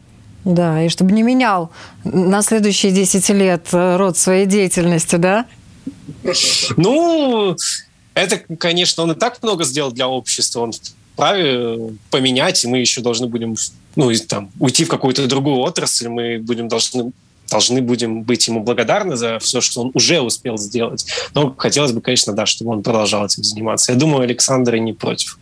Да, 0.45 0.83
и 0.83 0.89
чтобы 0.89 1.13
не 1.13 1.23
менял 1.23 1.71
на 2.05 2.41
следующие 2.41 2.91
10 2.93 3.29
лет 3.31 3.67
э, 3.73 3.97
род 3.97 4.17
своей 4.17 4.47
деятельности, 4.47 5.17
да? 5.17 5.45
Ну, 6.77 7.57
это, 8.15 8.39
конечно, 8.57 9.03
он 9.03 9.13
и 9.13 9.15
так 9.15 9.43
много 9.43 9.65
сделал 9.65 9.93
для 9.93 10.09
общества. 10.09 10.61
Он 10.61 10.73
вправе 11.15 11.95
поменять, 12.11 12.65
и 12.65 12.69
мы 12.69 12.79
еще 12.79 13.01
должны 13.01 13.27
будем 13.27 13.57
ну, 13.97 14.13
там, 14.29 14.51
уйти 14.59 14.85
в 14.85 14.89
какую-то 14.89 15.27
другую 15.27 15.59
отрасль. 15.59 16.09
Мы 16.09 16.39
будем 16.39 16.69
должны 16.69 17.13
должны 17.51 17.81
будем 17.81 18.23
быть 18.25 18.47
ему 18.47 18.63
благодарны 18.63 19.17
за 19.17 19.39
все, 19.39 19.61
что 19.61 19.81
он 19.81 19.91
уже 19.95 20.21
успел 20.21 20.59
сделать. 20.59 21.07
Но 21.35 21.55
хотелось 21.57 21.93
бы, 21.93 22.01
конечно, 22.01 22.35
да, 22.35 22.47
чтобы 22.47 22.73
он 22.73 22.83
продолжал 22.83 23.25
этим 23.25 23.43
заниматься. 23.43 23.93
Я 23.93 23.99
думаю, 23.99 24.23
Александр 24.23 24.75
и 24.75 24.81
не 24.81 24.93
против. 24.93 25.39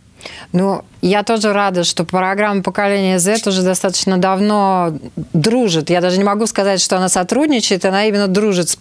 Ну, 0.51 0.83
я 1.01 1.23
тоже 1.23 1.53
рада, 1.53 1.83
что 1.83 2.03
программа 2.03 2.63
поколения 2.63 3.19
Z 3.19 3.47
уже 3.47 3.61
достаточно 3.61 4.17
давно 4.17 4.93
дружит. 5.33 5.89
Я 5.89 6.01
даже 6.01 6.17
не 6.17 6.23
могу 6.23 6.47
сказать, 6.47 6.81
что 6.81 6.97
она 6.97 7.09
сотрудничает, 7.09 7.85
она 7.85 8.05
именно 8.05 8.27
дружит 8.27 8.69
с 8.69 8.77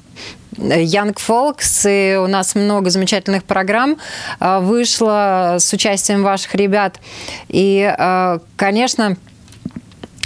Young 0.57 1.15
Folks, 1.17 1.87
и 1.89 2.17
у 2.17 2.27
нас 2.27 2.55
много 2.55 2.91
замечательных 2.91 3.45
программ 3.45 3.97
э, 4.41 4.61
вышло 4.61 5.57
с 5.59 5.73
участием 5.73 6.23
ваших 6.23 6.55
ребят. 6.55 6.99
И, 7.49 7.95
э, 7.97 8.39
конечно, 8.57 9.17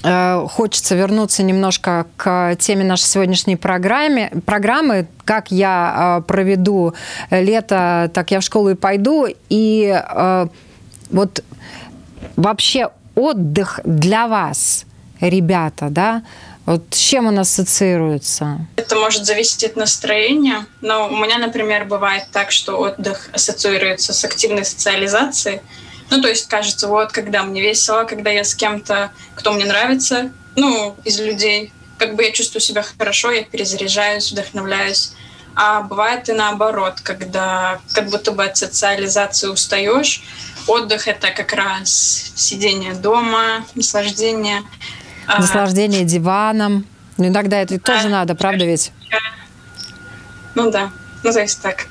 э, 0.04 0.46
хочется 0.48 0.94
вернуться 0.94 1.42
немножко 1.42 2.06
к 2.16 2.54
теме 2.60 2.84
нашей 2.84 3.06
сегодняшней 3.06 3.56
программы, 3.56 4.30
программы 4.46 5.08
как 5.24 5.50
я 5.50 6.22
проведу 6.26 6.94
лето, 7.30 8.10
так 8.12 8.30
я 8.30 8.40
в 8.40 8.42
школу 8.42 8.70
и 8.70 8.74
пойду. 8.74 9.26
И 9.48 10.02
вот 11.10 11.42
вообще 12.36 12.90
отдых 13.14 13.80
для 13.84 14.26
вас, 14.26 14.84
ребята, 15.20 15.88
да, 15.90 16.22
вот 16.66 16.82
с 16.90 16.98
чем 16.98 17.26
он 17.26 17.38
ассоциируется? 17.38 18.66
Это 18.76 18.96
может 18.96 19.24
зависеть 19.24 19.64
от 19.64 19.76
настроения, 19.76 20.66
но 20.80 21.08
у 21.08 21.16
меня, 21.16 21.38
например, 21.38 21.84
бывает 21.84 22.24
так, 22.32 22.52
что 22.52 22.78
отдых 22.78 23.28
ассоциируется 23.32 24.12
с 24.12 24.24
активной 24.24 24.64
социализацией. 24.64 25.60
Ну, 26.10 26.20
то 26.20 26.28
есть 26.28 26.48
кажется, 26.48 26.88
вот, 26.88 27.12
когда 27.12 27.42
мне 27.42 27.60
весело, 27.60 28.04
когда 28.04 28.30
я 28.30 28.44
с 28.44 28.54
кем-то, 28.54 29.10
кто 29.34 29.52
мне 29.52 29.64
нравится, 29.64 30.32
ну, 30.56 30.96
из 31.04 31.18
людей, 31.20 31.72
как 31.98 32.14
бы 32.14 32.24
я 32.24 32.32
чувствую 32.32 32.60
себя 32.60 32.82
хорошо, 32.82 33.30
я 33.30 33.42
перезаряжаюсь, 33.42 34.30
вдохновляюсь. 34.30 35.12
А 35.54 35.82
бывает 35.82 36.28
и 36.28 36.32
наоборот, 36.32 37.00
когда 37.00 37.80
как 37.92 38.08
будто 38.08 38.32
бы 38.32 38.44
от 38.44 38.56
социализации 38.56 39.48
устаешь, 39.48 40.22
отдых— 40.70 41.08
это 41.08 41.30
как 41.30 41.52
раз 41.52 42.32
сидение 42.36 42.94
дома, 42.94 43.64
наслаждение— 43.74 44.62
а. 45.30 45.40
Наслаждение 45.40 46.04
диваном. 46.04 46.84
Ну, 47.16 47.28
иногда 47.28 47.58
это 47.58 47.78
тоже 47.78 48.08
надо, 48.08 48.34
правда 48.34 48.64
ведь? 48.64 48.90
Ну 50.56 50.70
да, 50.70 50.90
ну 51.22 51.32
то 51.32 51.40
есть 51.40 51.62
так. 51.62 51.86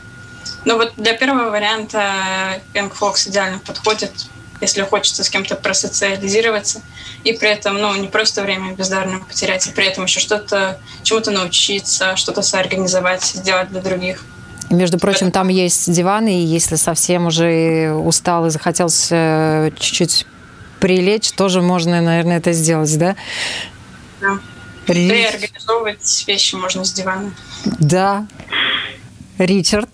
Ну 0.65 0.75
вот 0.75 0.93
для 0.97 1.13
первого 1.13 1.49
варианта 1.49 2.61
Young 2.73 2.91
Fox 2.91 3.30
идеально 3.30 3.59
подходит, 3.59 4.11
если 4.59 4.82
хочется 4.82 5.23
с 5.23 5.30
кем-то 5.30 5.55
просоциализироваться, 5.55 6.82
и 7.23 7.32
при 7.32 7.49
этом, 7.49 7.77
ну, 7.77 7.95
не 7.95 8.09
просто 8.09 8.41
время 8.41 8.73
бездарно 8.73 9.19
потерять, 9.19 9.65
а 9.67 9.71
при 9.71 9.86
этом 9.86 10.03
еще 10.03 10.19
что-то, 10.19 10.77
чему-то 11.03 11.32
научиться, 11.32 12.17
что-то 12.17 12.41
соорганизовать, 12.41 13.23
сделать 13.23 13.69
для 13.69 13.82
других. 13.82 14.25
Между 14.70 14.99
прочим, 14.99 15.32
там 15.32 15.47
есть 15.47 15.91
диваны, 15.91 16.41
и 16.41 16.45
если 16.45 16.76
совсем 16.76 17.26
уже 17.26 17.91
устал 17.91 18.45
и 18.45 18.49
захотелось 18.51 19.07
э, 19.09 19.72
чуть-чуть 19.80 20.28
прилечь, 20.80 21.32
тоже 21.32 21.61
можно, 21.61 22.01
наверное, 22.01 22.38
это 22.38 22.51
сделать, 22.51 22.95
да? 22.97 23.15
Да. 24.22 24.39
Ри... 24.88 25.07
Да 25.07 25.15
и 25.15 25.24
организовывать 25.24 26.24
вещи 26.28 26.55
можно 26.55 26.84
с 26.84 26.93
дивана. 26.93 27.32
Да. 27.80 28.28
Ричард? 29.39 29.89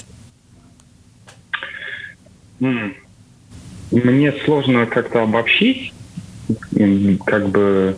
Мне 3.91 4.33
сложно 4.43 4.85
как-то 4.87 5.23
обобщить, 5.23 5.93
как 7.25 7.49
бы, 7.49 7.97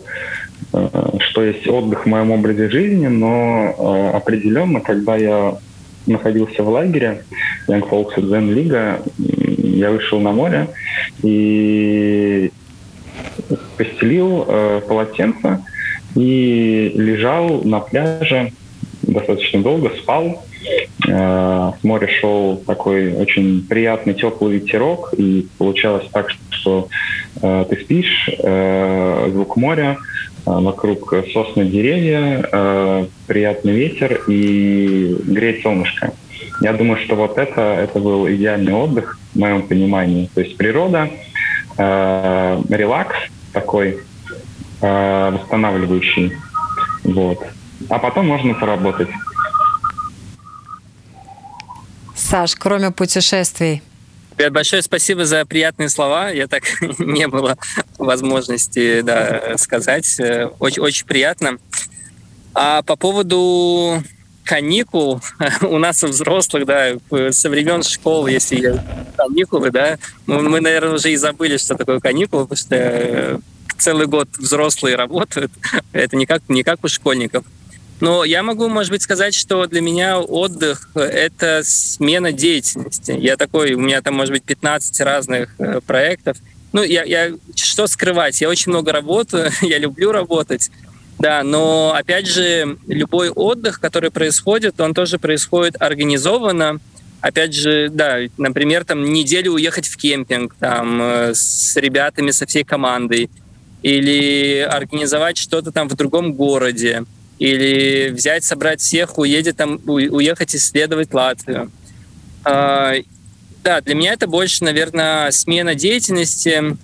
э, 0.72 0.88
что 1.20 1.42
есть 1.42 1.66
отдых 1.66 2.04
в 2.04 2.08
моем 2.08 2.30
образе 2.30 2.68
жизни, 2.70 3.06
но 3.06 3.74
э, 3.76 4.16
определенно, 4.16 4.80
когда 4.80 5.16
я 5.16 5.58
находился 6.08 6.62
в 6.62 6.68
лагере 6.68 7.24
Young 7.68 7.88
Folks 7.88 8.16
Zen 8.16 8.52
Лига, 8.52 9.02
я 9.18 9.90
вышел 9.90 10.20
на 10.20 10.32
море 10.32 10.68
и 11.22 12.50
постелил 13.76 14.44
э, 14.48 14.80
полотенце 14.86 15.62
и 16.14 16.92
лежал 16.94 17.62
на 17.62 17.80
пляже 17.80 18.52
достаточно 19.02 19.62
долго, 19.62 19.90
спал. 19.98 20.44
Э, 21.06 21.72
с 21.80 21.84
моря 21.84 22.08
шел 22.08 22.56
такой 22.66 23.14
очень 23.14 23.66
приятный 23.68 24.14
теплый 24.14 24.58
ветерок, 24.58 25.14
и 25.16 25.46
получалось 25.58 26.06
так, 26.12 26.30
что 26.58 26.88
э, 27.42 27.64
ты 27.68 27.80
спишь, 27.82 28.30
э, 28.38 29.28
звук 29.32 29.56
моря, 29.56 29.98
э, 29.98 30.50
вокруг 30.50 31.14
сосны 31.32 31.64
деревья, 31.64 32.48
э, 32.50 33.06
приятный 33.26 33.72
ветер 33.72 34.22
и 34.28 35.16
греет 35.24 35.62
солнышко. 35.62 36.12
Я 36.60 36.72
думаю, 36.72 37.00
что 37.04 37.14
вот 37.14 37.38
это, 37.38 37.60
это 37.60 38.00
был 38.00 38.28
идеальный 38.28 38.72
отдых 38.72 39.18
в 39.34 39.38
моем 39.38 39.62
понимании. 39.62 40.28
То 40.34 40.40
есть 40.40 40.56
природа, 40.56 41.08
э, 41.76 42.62
релакс 42.68 43.16
такой, 43.52 44.00
э, 44.80 45.30
восстанавливающий. 45.30 46.32
Вот. 47.04 47.38
А 47.88 47.98
потом 47.98 48.26
можно 48.26 48.54
поработать. 48.54 49.08
Саш, 52.14 52.56
кроме 52.56 52.90
путешествий, 52.90 53.82
Ребят, 54.38 54.52
большое 54.52 54.82
спасибо 54.82 55.24
за 55.24 55.44
приятные 55.44 55.88
слова. 55.88 56.30
Я 56.30 56.46
так 56.46 56.62
не 56.98 57.26
было 57.26 57.56
возможности 57.98 59.00
да, 59.00 59.58
сказать. 59.58 60.16
Очень, 60.60 60.82
очень 60.82 61.06
приятно. 61.06 61.58
А 62.54 62.82
по 62.82 62.94
поводу 62.94 64.00
каникул 64.44 65.20
у 65.62 65.78
нас 65.78 66.04
у 66.04 66.06
взрослых, 66.06 66.66
да, 66.66 66.92
со 67.32 67.50
времен 67.50 67.82
школы, 67.82 68.30
если 68.30 68.60
я 68.60 68.84
каникулы, 69.16 69.70
да, 69.70 69.98
мы, 70.26 70.40
мы, 70.42 70.60
наверное, 70.60 70.94
уже 70.94 71.12
и 71.12 71.16
забыли, 71.16 71.56
что 71.56 71.74
такое 71.74 71.98
каникулы, 71.98 72.44
потому 72.44 72.56
что 72.56 72.76
э, 72.76 73.38
целый 73.76 74.06
год 74.06 74.28
взрослые 74.38 74.94
работают. 74.94 75.52
Это 75.92 76.16
не 76.16 76.26
как, 76.26 76.42
не 76.48 76.62
как 76.62 76.84
у 76.84 76.88
школьников. 76.88 77.44
Но 78.00 78.24
я 78.24 78.42
могу, 78.42 78.68
может 78.68 78.92
быть, 78.92 79.02
сказать, 79.02 79.34
что 79.34 79.66
для 79.66 79.80
меня 79.80 80.20
отдых— 80.20 80.88
это 80.94 81.62
смена 81.64 82.32
деятельности. 82.32 83.12
Я 83.12 83.36
такой, 83.36 83.72
у 83.72 83.80
меня 83.80 84.02
там, 84.02 84.14
может 84.14 84.32
быть, 84.32 84.44
15 84.44 85.00
разных 85.00 85.54
э, 85.58 85.80
проектов. 85.84 86.36
Ну, 86.72 86.82
я, 86.82 87.02
я 87.02 87.32
что 87.56 87.86
скрывать? 87.86 88.40
Я 88.40 88.48
очень 88.48 88.70
много 88.70 88.92
работаю, 88.92 89.50
я 89.62 89.78
люблю 89.78 90.12
работать. 90.12 90.70
Да, 91.18 91.42
но 91.42 91.92
опять 91.96 92.28
же, 92.28 92.78
любой 92.86 93.30
отдых, 93.30 93.80
который 93.80 94.12
происходит, 94.12 94.80
он 94.80 94.94
тоже 94.94 95.18
происходит 95.18 95.74
организованно. 95.80 96.78
Опять 97.20 97.52
же, 97.52 97.88
да, 97.90 98.18
например, 98.36 98.84
там 98.84 99.02
неделю 99.12 99.54
уехать 99.54 99.88
в 99.88 99.96
кемпинг 99.96 100.54
там, 100.60 101.02
э, 101.02 101.34
с 101.34 101.74
ребятами, 101.74 102.30
со 102.30 102.46
всей 102.46 102.62
командой, 102.62 103.28
или 103.82 104.58
организовать 104.60 105.36
что-то 105.36 105.72
там 105.72 105.88
в 105.88 105.96
другом 105.96 106.34
городе 106.34 107.04
или 107.38 108.10
взять, 108.10 108.44
собрать 108.44 108.80
всех, 108.80 109.18
уедет 109.18 109.56
там, 109.56 109.80
уехать 109.86 110.54
исследовать 110.54 111.14
Латвию. 111.14 111.70
А, 112.44 112.94
да, 113.62 113.80
для 113.80 113.94
меня 113.94 114.12
это 114.12 114.26
больше, 114.26 114.64
наверное, 114.64 115.30
смена 115.30 115.74
деятельности, 115.74 116.76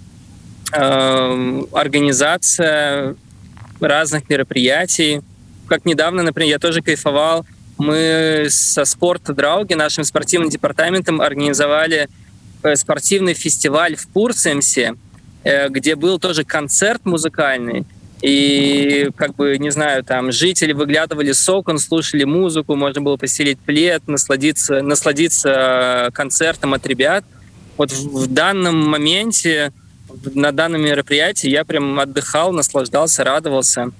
а, 0.72 1.64
организация 1.72 3.16
разных 3.80 4.28
мероприятий. 4.28 5.22
Как 5.66 5.84
недавно, 5.84 6.22
например, 6.22 6.50
я 6.50 6.58
тоже 6.58 6.82
кайфовал. 6.82 7.46
Мы 7.76 8.46
со 8.50 8.84
спорта 8.84 9.32
Драуги, 9.34 9.74
нашим 9.74 10.04
спортивным 10.04 10.48
департаментом, 10.48 11.20
организовали 11.20 12.08
э, 12.62 12.76
спортивный 12.76 13.34
фестиваль 13.34 13.96
в 13.96 14.06
Пурсемсе, 14.08 14.94
э, 15.42 15.68
где 15.68 15.96
был 15.96 16.20
тоже 16.20 16.44
концерт 16.44 17.04
музыкальный. 17.04 17.84
И, 18.24 19.10
как 19.16 19.36
бы, 19.36 19.58
не 19.58 19.68
знаю, 19.68 20.02
там 20.02 20.32
жители 20.32 20.72
выглядывали 20.72 21.32
с 21.32 21.46
окон, 21.46 21.78
слушали 21.78 22.24
музыку, 22.24 22.74
можно 22.74 23.02
было 23.02 23.18
поселить 23.18 23.58
плед, 23.58 24.08
насладиться, 24.08 24.80
насладиться 24.80 26.08
концертом 26.14 26.72
от 26.72 26.86
ребят. 26.86 27.22
Вот 27.76 27.92
в, 27.92 28.22
в 28.22 28.32
данном 28.32 28.78
моменте, 28.78 29.74
на 30.34 30.52
данном 30.52 30.80
мероприятии 30.80 31.50
я 31.50 31.66
прям 31.66 32.00
отдыхал, 32.00 32.50
наслаждался, 32.54 33.24
радовался. 33.24 33.90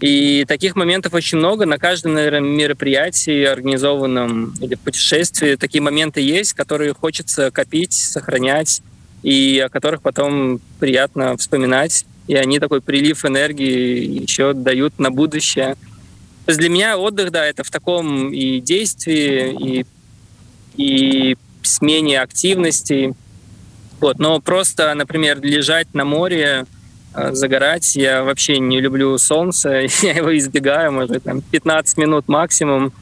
И 0.00 0.44
таких 0.46 0.76
моментов 0.76 1.12
очень 1.12 1.38
много. 1.38 1.66
На 1.66 1.78
каждом, 1.78 2.14
наверное, 2.14 2.48
мероприятии, 2.48 3.42
организованном 3.42 4.54
или 4.60 4.76
путешествии, 4.76 5.56
такие 5.56 5.82
моменты 5.82 6.20
есть, 6.20 6.52
которые 6.52 6.94
хочется 6.94 7.50
копить, 7.50 7.94
сохранять, 7.94 8.82
и 9.24 9.58
о 9.58 9.68
которых 9.68 10.00
потом 10.00 10.60
приятно 10.78 11.36
вспоминать 11.36 12.04
и 12.26 12.34
они 12.34 12.58
такой 12.58 12.80
прилив 12.80 13.24
энергии 13.24 14.22
еще 14.22 14.52
дают 14.52 14.98
на 14.98 15.10
будущее. 15.10 15.76
То 16.44 16.50
есть 16.50 16.60
для 16.60 16.68
меня 16.68 16.98
отдых, 16.98 17.30
да, 17.30 17.46
это 17.46 17.64
в 17.64 17.70
таком 17.70 18.32
и 18.32 18.60
действии, 18.60 19.56
и, 19.60 19.86
и 20.76 21.36
смене 21.62 22.20
активностей. 22.20 23.14
Вот. 24.00 24.18
Но 24.18 24.40
просто, 24.40 24.92
например, 24.94 25.40
лежать 25.40 25.94
на 25.94 26.04
море, 26.04 26.66
э, 27.14 27.32
загорать, 27.32 27.96
я 27.96 28.22
вообще 28.22 28.58
не 28.58 28.80
люблю 28.80 29.16
солнце, 29.18 29.86
я 30.02 30.12
его 30.12 30.36
избегаю, 30.36 30.92
может, 30.92 31.22
там 31.22 31.40
15 31.40 31.96
минут 31.98 32.28
максимум. 32.28 32.92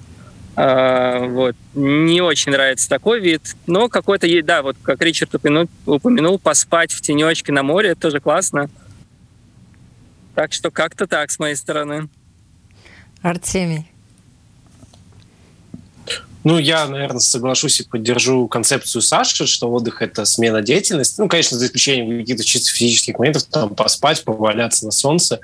А, 0.55 1.27
вот. 1.29 1.57
Не 1.75 2.21
очень 2.21 2.53
нравится 2.53 2.89
такой 2.89 3.21
вид, 3.21 3.57
но 3.67 3.89
какой-то, 3.89 4.29
да, 4.43 4.63
вот 4.63 4.77
как 4.83 5.01
Ричард 5.01 5.35
упомянул, 5.35 6.39
поспать 6.39 6.93
в 6.93 7.01
тенечке 7.01 7.53
на 7.53 7.63
море, 7.63 7.95
тоже 7.95 8.21
классно. 8.21 8.69
Так 10.35 10.53
что 10.53 10.71
как-то 10.71 11.07
так 11.07 11.31
с 11.31 11.39
моей 11.39 11.57
стороны. 11.57 12.09
Артемий. 13.21 13.89
Ну, 16.45 16.59
я, 16.59 16.87
наверное, 16.89 17.21
соглашусь 17.21 17.81
и 17.81 17.85
поддержу 17.85 18.49
концепцию 18.49 19.01
Саши, 19.01 19.47
что 19.47 19.71
отдых— 19.71 19.97
это 20.03 20.25
смена 20.25 20.61
деятельности. 20.61 21.21
Ну, 21.21 21.29
конечно, 21.29 21.57
за 21.57 21.67
исключением 21.67 22.19
каких-то 22.21 22.43
чисто 22.43 22.73
физических 22.73 23.17
моментов, 23.19 23.45
там, 23.45 23.75
поспать, 23.75 24.25
поваляться 24.25 24.85
на 24.85 24.91
солнце. 24.91 25.39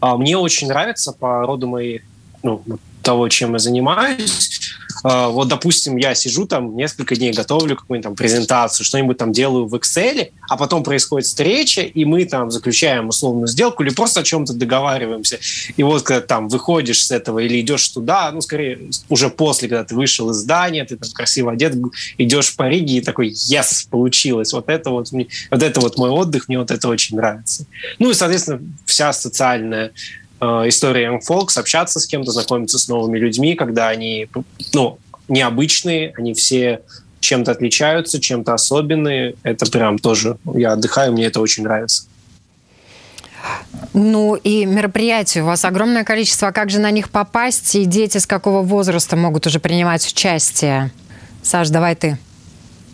А 0.00 0.16
мне 0.16 0.38
очень 0.38 0.68
нравится 0.68 1.12
по 1.12 1.42
роду 1.42 1.66
моей, 1.66 2.02
ну, 2.42 2.62
того, 3.02 3.28
чем 3.28 3.52
я 3.52 3.58
занимаюсь, 3.58 4.60
вот, 5.02 5.48
допустим, 5.48 5.96
я 5.96 6.14
сижу 6.14 6.46
там 6.46 6.76
несколько 6.76 7.16
дней, 7.16 7.32
готовлю 7.32 7.76
какую-нибудь 7.76 8.04
там 8.04 8.16
презентацию, 8.16 8.84
что-нибудь 8.84 9.18
там 9.18 9.32
делаю 9.32 9.66
в 9.66 9.74
Excel, 9.74 10.30
а 10.48 10.56
потом 10.56 10.82
происходит 10.82 11.26
встреча, 11.26 11.82
и 11.82 12.04
мы 12.04 12.24
там 12.24 12.50
заключаем 12.50 13.08
условную 13.08 13.46
сделку 13.46 13.82
или 13.82 13.90
просто 13.90 14.20
о 14.20 14.22
чем-то 14.22 14.54
договариваемся. 14.54 15.38
И 15.76 15.82
вот 15.82 16.02
когда 16.02 16.20
там 16.20 16.48
выходишь 16.48 17.04
с 17.04 17.10
этого 17.10 17.38
или 17.38 17.60
идешь 17.60 17.88
туда, 17.88 18.30
ну, 18.32 18.40
скорее, 18.40 18.90
уже 19.08 19.30
после, 19.30 19.68
когда 19.68 19.84
ты 19.84 19.94
вышел 19.94 20.30
из 20.30 20.36
здания, 20.36 20.84
ты 20.84 20.96
там 20.96 21.10
красиво 21.12 21.52
одет, 21.52 21.74
идешь 22.18 22.56
по 22.56 22.68
Риге 22.68 22.98
и 22.98 23.00
такой, 23.00 23.30
yes, 23.30 23.88
получилось. 23.90 24.52
Вот 24.52 24.68
это 24.68 24.90
вот, 24.90 25.10
вот 25.12 25.62
это 25.62 25.80
вот 25.80 25.98
мой 25.98 26.10
отдых, 26.10 26.48
мне 26.48 26.58
вот 26.58 26.70
это 26.70 26.88
очень 26.88 27.16
нравится. 27.16 27.66
Ну 27.98 28.10
и, 28.10 28.14
соответственно, 28.14 28.60
вся 28.84 29.12
социальная 29.12 29.92
история 30.40 31.06
Young 31.06 31.20
Folks, 31.28 31.58
общаться 31.58 32.00
с 32.00 32.06
кем-то, 32.06 32.30
знакомиться 32.30 32.78
с 32.78 32.88
новыми 32.88 33.18
людьми, 33.18 33.54
когда 33.54 33.88
они 33.88 34.28
ну, 34.72 34.98
необычные, 35.28 36.12
они 36.16 36.34
все 36.34 36.80
чем-то 37.20 37.52
отличаются, 37.52 38.20
чем-то 38.20 38.54
особенные. 38.54 39.34
Это 39.42 39.70
прям 39.70 39.98
тоже, 39.98 40.38
я 40.54 40.72
отдыхаю, 40.72 41.12
мне 41.12 41.26
это 41.26 41.40
очень 41.40 41.64
нравится. 41.64 42.04
Ну 43.94 44.34
и 44.34 44.64
мероприятий 44.64 45.40
у 45.40 45.46
вас 45.46 45.64
огромное 45.64 46.04
количество. 46.04 46.48
А 46.48 46.52
как 46.52 46.70
же 46.70 46.78
на 46.78 46.90
них 46.90 47.10
попасть? 47.10 47.74
И 47.74 47.84
дети 47.84 48.18
с 48.18 48.26
какого 48.26 48.62
возраста 48.62 49.16
могут 49.16 49.46
уже 49.46 49.60
принимать 49.60 50.06
участие? 50.06 50.90
Саш, 51.42 51.68
давай 51.68 51.94
ты. 51.94 52.18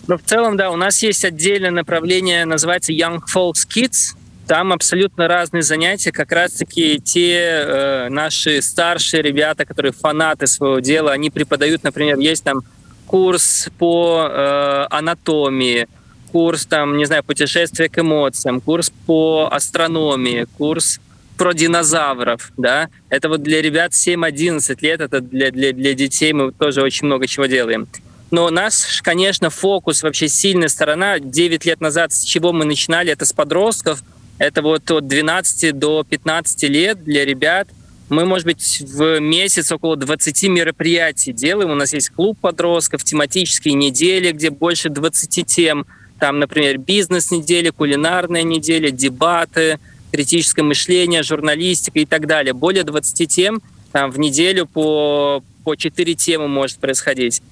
Ну, 0.06 0.18
в 0.18 0.22
целом, 0.22 0.56
да, 0.56 0.70
у 0.70 0.76
нас 0.76 1.02
есть 1.02 1.24
отдельное 1.24 1.70
направление, 1.70 2.44
называется 2.44 2.92
Young 2.92 3.20
Folks 3.34 3.66
Kids. 3.68 4.14
Там 4.46 4.72
абсолютно 4.72 5.26
разные 5.26 5.62
занятия, 5.62 6.12
как 6.12 6.30
раз-таки 6.30 7.00
те 7.00 7.34
э, 7.34 8.08
наши 8.10 8.60
старшие 8.60 9.22
ребята, 9.22 9.64
которые 9.64 9.92
фанаты 9.92 10.46
своего 10.46 10.80
дела, 10.80 11.12
они 11.12 11.30
преподают, 11.30 11.82
например, 11.82 12.18
есть 12.18 12.44
там 12.44 12.62
курс 13.06 13.68
по 13.78 14.28
э, 14.28 14.86
анатомии, 14.90 15.88
курс 16.30 16.66
там, 16.66 16.98
не 16.98 17.06
знаю, 17.06 17.24
путешествия 17.24 17.88
к 17.88 17.98
эмоциям, 17.98 18.60
курс 18.60 18.92
по 19.06 19.48
астрономии, 19.50 20.46
курс 20.58 21.00
про 21.38 21.52
динозавров, 21.52 22.52
да, 22.56 22.88
это 23.08 23.28
вот 23.28 23.42
для 23.42 23.62
ребят 23.62 23.92
7-11 23.92 24.76
лет, 24.82 25.00
это 25.00 25.20
для, 25.20 25.50
для, 25.50 25.72
для 25.72 25.94
детей 25.94 26.32
мы 26.32 26.52
тоже 26.52 26.82
очень 26.82 27.06
много 27.06 27.26
чего 27.26 27.46
делаем. 27.46 27.88
Но 28.30 28.46
у 28.46 28.50
нас, 28.50 29.00
конечно, 29.02 29.48
фокус, 29.48 30.02
вообще 30.02 30.28
сильная 30.28 30.68
сторона, 30.68 31.18
9 31.18 31.64
лет 31.64 31.80
назад, 31.80 32.12
с 32.12 32.22
чего 32.22 32.52
мы 32.52 32.64
начинали, 32.64 33.12
это 33.12 33.24
с 33.24 33.32
подростков, 33.32 34.02
это 34.38 34.62
вот 34.62 34.90
от 34.90 35.06
12 35.06 35.78
до 35.78 36.04
15 36.04 36.62
лет 36.64 37.04
для 37.04 37.24
ребят. 37.24 37.68
Мы, 38.08 38.24
может 38.26 38.46
быть, 38.46 38.80
в 38.80 39.18
месяц 39.20 39.72
около 39.72 39.96
20 39.96 40.44
мероприятий 40.44 41.32
делаем. 41.32 41.70
У 41.70 41.74
нас 41.74 41.92
есть 41.92 42.10
клуб 42.10 42.38
подростков, 42.40 43.02
тематические 43.04 43.74
недели, 43.74 44.32
где 44.32 44.50
больше 44.50 44.90
20 44.90 45.46
тем. 45.46 45.86
Там, 46.18 46.38
например, 46.38 46.78
бизнес-недели, 46.78 47.70
кулинарная 47.70 48.42
неделя, 48.42 48.90
дебаты, 48.90 49.78
критическое 50.12 50.62
мышление, 50.62 51.22
журналистика 51.22 51.98
и 51.98 52.06
так 52.06 52.26
далее. 52.26 52.52
Более 52.52 52.84
20 52.84 53.28
тем 53.28 53.62
там, 53.94 54.10
в 54.10 54.18
неделю 54.18 54.66
по, 54.66 55.42
по 55.62 55.76
4 55.76 56.14
темы 56.14 56.48
может 56.48 56.78
происходить. 56.78 57.42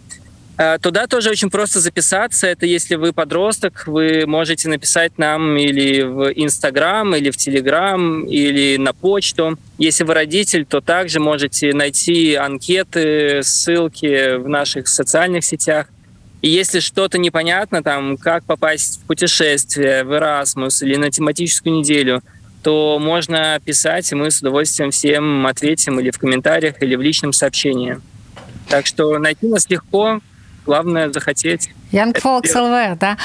Э, 0.62 0.78
туда 0.78 1.06
тоже 1.06 1.30
очень 1.30 1.50
просто 1.50 1.80
записаться. 1.80 2.46
Это 2.46 2.66
если 2.66 2.94
вы 2.94 3.12
подросток, 3.12 3.84
вы 3.86 4.26
можете 4.26 4.68
написать 4.68 5.18
нам 5.18 5.56
или 5.56 6.02
в 6.02 6.32
Инстаграм, 6.32 7.14
или 7.16 7.30
в 7.30 7.36
Телеграм, 7.36 8.24
или 8.24 8.76
на 8.76 8.92
почту. 8.92 9.58
Если 9.78 10.04
вы 10.04 10.14
родитель, 10.14 10.64
то 10.64 10.80
также 10.80 11.18
можете 11.18 11.72
найти 11.72 12.34
анкеты, 12.34 13.40
ссылки 13.42 14.36
в 14.36 14.48
наших 14.48 14.86
социальных 14.86 15.44
сетях. 15.44 15.88
И 16.42 16.48
если 16.48 16.80
что-то 16.80 17.18
непонятно, 17.18 17.82
там, 17.82 18.16
как 18.16 18.44
попасть 18.44 19.00
в 19.00 19.06
путешествие, 19.06 20.04
в 20.04 20.12
Erasmus 20.12 20.84
или 20.84 20.96
на 20.96 21.10
тематическую 21.10 21.74
неделю, 21.74 22.22
то 22.62 22.98
можно 23.00 23.60
писать, 23.64 24.12
и 24.12 24.14
мы 24.14 24.30
с 24.30 24.40
удовольствием 24.40 24.92
всем 24.92 25.46
ответим 25.46 25.98
или 25.98 26.10
в 26.10 26.18
комментариях, 26.18 26.80
или 26.82 26.94
в 26.94 27.02
личном 27.02 27.32
сообщении. 27.32 28.00
Так 28.68 28.86
что 28.86 29.18
найти 29.18 29.48
нас 29.48 29.68
легко, 29.68 30.20
главное 30.64 31.12
захотеть. 31.12 31.70
Young 31.92 32.14
Folks 32.14 32.54
LV, 32.54 32.98
да? 32.98 33.16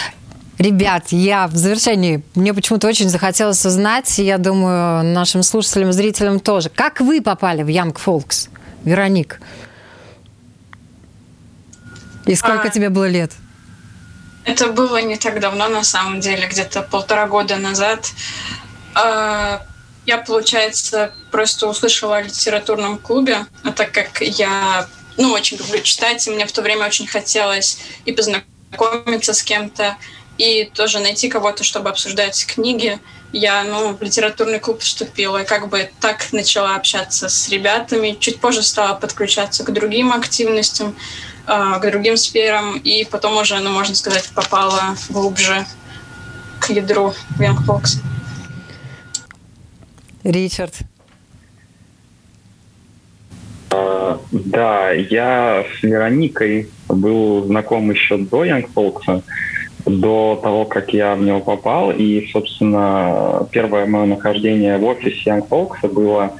Ребят, 0.57 1.09
я 1.09 1.47
в 1.47 1.55
завершении, 1.55 2.23
мне 2.33 2.51
почему-то 2.53 2.87
очень 2.87 3.09
захотелось 3.09 3.63
узнать, 3.63 4.17
я 4.17 4.39
думаю, 4.39 5.03
нашим 5.03 5.43
слушателям, 5.43 5.93
зрителям 5.93 6.39
тоже. 6.39 6.69
Как 6.69 6.99
вы 6.99 7.21
попали 7.21 7.61
в 7.61 7.67
Young 7.67 7.95
Folks, 7.95 8.49
Вероник? 8.83 9.39
И 12.25 12.33
сколько 12.35 12.63
а, 12.63 12.69
тебе 12.69 12.89
было 12.89 13.07
лет? 13.07 13.31
Это 14.45 14.67
было 14.67 15.01
не 15.01 15.15
так 15.15 15.39
давно, 15.39 15.69
на 15.69 15.83
самом 15.83 16.19
деле, 16.19 16.47
где-то 16.47 16.81
полтора 16.81 17.27
года 17.27 17.57
назад. 17.57 18.11
А, 18.95 19.61
я, 20.07 20.17
получается, 20.17 21.13
просто 21.29 21.67
услышала 21.67 22.17
о 22.17 22.21
литературном 22.21 22.97
клубе, 22.97 23.45
а 23.63 23.71
так 23.71 23.91
как 23.91 24.21
я 24.21 24.87
ну, 25.17 25.31
очень 25.31 25.57
люблю 25.57 25.81
читать, 25.81 26.25
и 26.27 26.31
мне 26.31 26.45
в 26.45 26.51
то 26.51 26.61
время 26.61 26.85
очень 26.85 27.07
хотелось 27.07 27.79
и 28.05 28.11
познакомиться 28.11 29.33
с 29.33 29.43
кем-то, 29.43 29.97
и 30.37 30.65
тоже 30.65 30.99
найти 30.99 31.29
кого-то, 31.29 31.63
чтобы 31.63 31.89
обсуждать 31.89 32.45
книги. 32.45 32.99
Я 33.33 33.63
ну, 33.63 33.93
в 33.93 34.01
литературный 34.01 34.59
клуб 34.59 34.79
вступила, 34.79 35.41
и 35.41 35.45
как 35.45 35.69
бы 35.69 35.89
так 35.99 36.31
начала 36.31 36.75
общаться 36.75 37.27
с 37.27 37.49
ребятами. 37.49 38.15
Чуть 38.19 38.39
позже 38.39 38.63
стала 38.63 38.93
подключаться 38.93 39.63
к 39.63 39.73
другим 39.73 40.13
активностям, 40.13 40.95
а, 41.45 41.79
к 41.79 41.89
другим 41.89 42.15
сферам, 42.15 42.77
и 42.77 43.03
потом 43.03 43.37
уже, 43.37 43.59
ну, 43.59 43.71
можно 43.71 43.95
сказать, 43.95 44.29
попала 44.35 44.95
глубже 45.09 45.65
к 46.59 46.69
ядру 46.69 47.13
Folks. 47.39 48.01
Ричард, 50.23 50.75
да, 53.69 54.91
я 54.91 55.65
с 55.79 55.83
Вероникой 55.83 56.69
был 56.87 57.43
знаком 57.45 57.91
еще 57.91 58.17
до 58.17 58.45
Young 58.45 58.67
Folks, 58.73 59.23
до 59.85 60.39
того, 60.41 60.65
как 60.65 60.93
я 60.93 61.15
в 61.15 61.21
него 61.21 61.39
попал. 61.39 61.91
И, 61.91 62.27
собственно, 62.31 63.47
первое 63.51 63.85
мое 63.85 64.05
нахождение 64.05 64.77
в 64.77 64.85
офисе 64.85 65.29
Young 65.29 65.47
Folks 65.47 65.87
было 65.91 66.33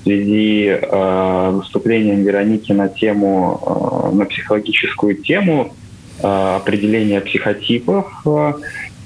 в 0.00 0.04
связи 0.04 0.68
э, 0.68 1.50
выступлением 1.52 2.22
Вероники 2.22 2.72
на 2.72 2.88
тему, 2.88 3.60
э, 4.12 4.16
на 4.16 4.24
психологическую 4.24 5.16
тему 5.16 5.74
э, 6.22 6.56
определения 6.56 7.20
психотипов. 7.20 8.06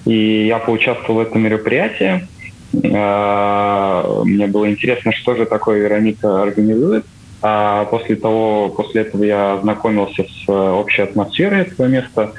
И 0.06 0.46
я 0.46 0.58
поучаствовал 0.58 1.20
в 1.20 1.26
этом 1.26 1.42
мероприятии. 1.42 2.26
Мне 2.72 4.46
было 4.46 4.70
интересно, 4.70 5.12
что 5.12 5.34
же 5.34 5.44
такое 5.44 5.80
Вероника 5.80 6.42
организует. 6.42 7.04
А 7.42 7.86
после 7.86 8.16
того, 8.16 8.68
после 8.68 9.02
этого 9.02 9.24
я 9.24 9.58
знакомился 9.62 10.24
с 10.24 10.48
э, 10.48 10.52
общей 10.52 11.02
атмосферой 11.02 11.62
этого 11.62 11.86
места, 11.86 12.32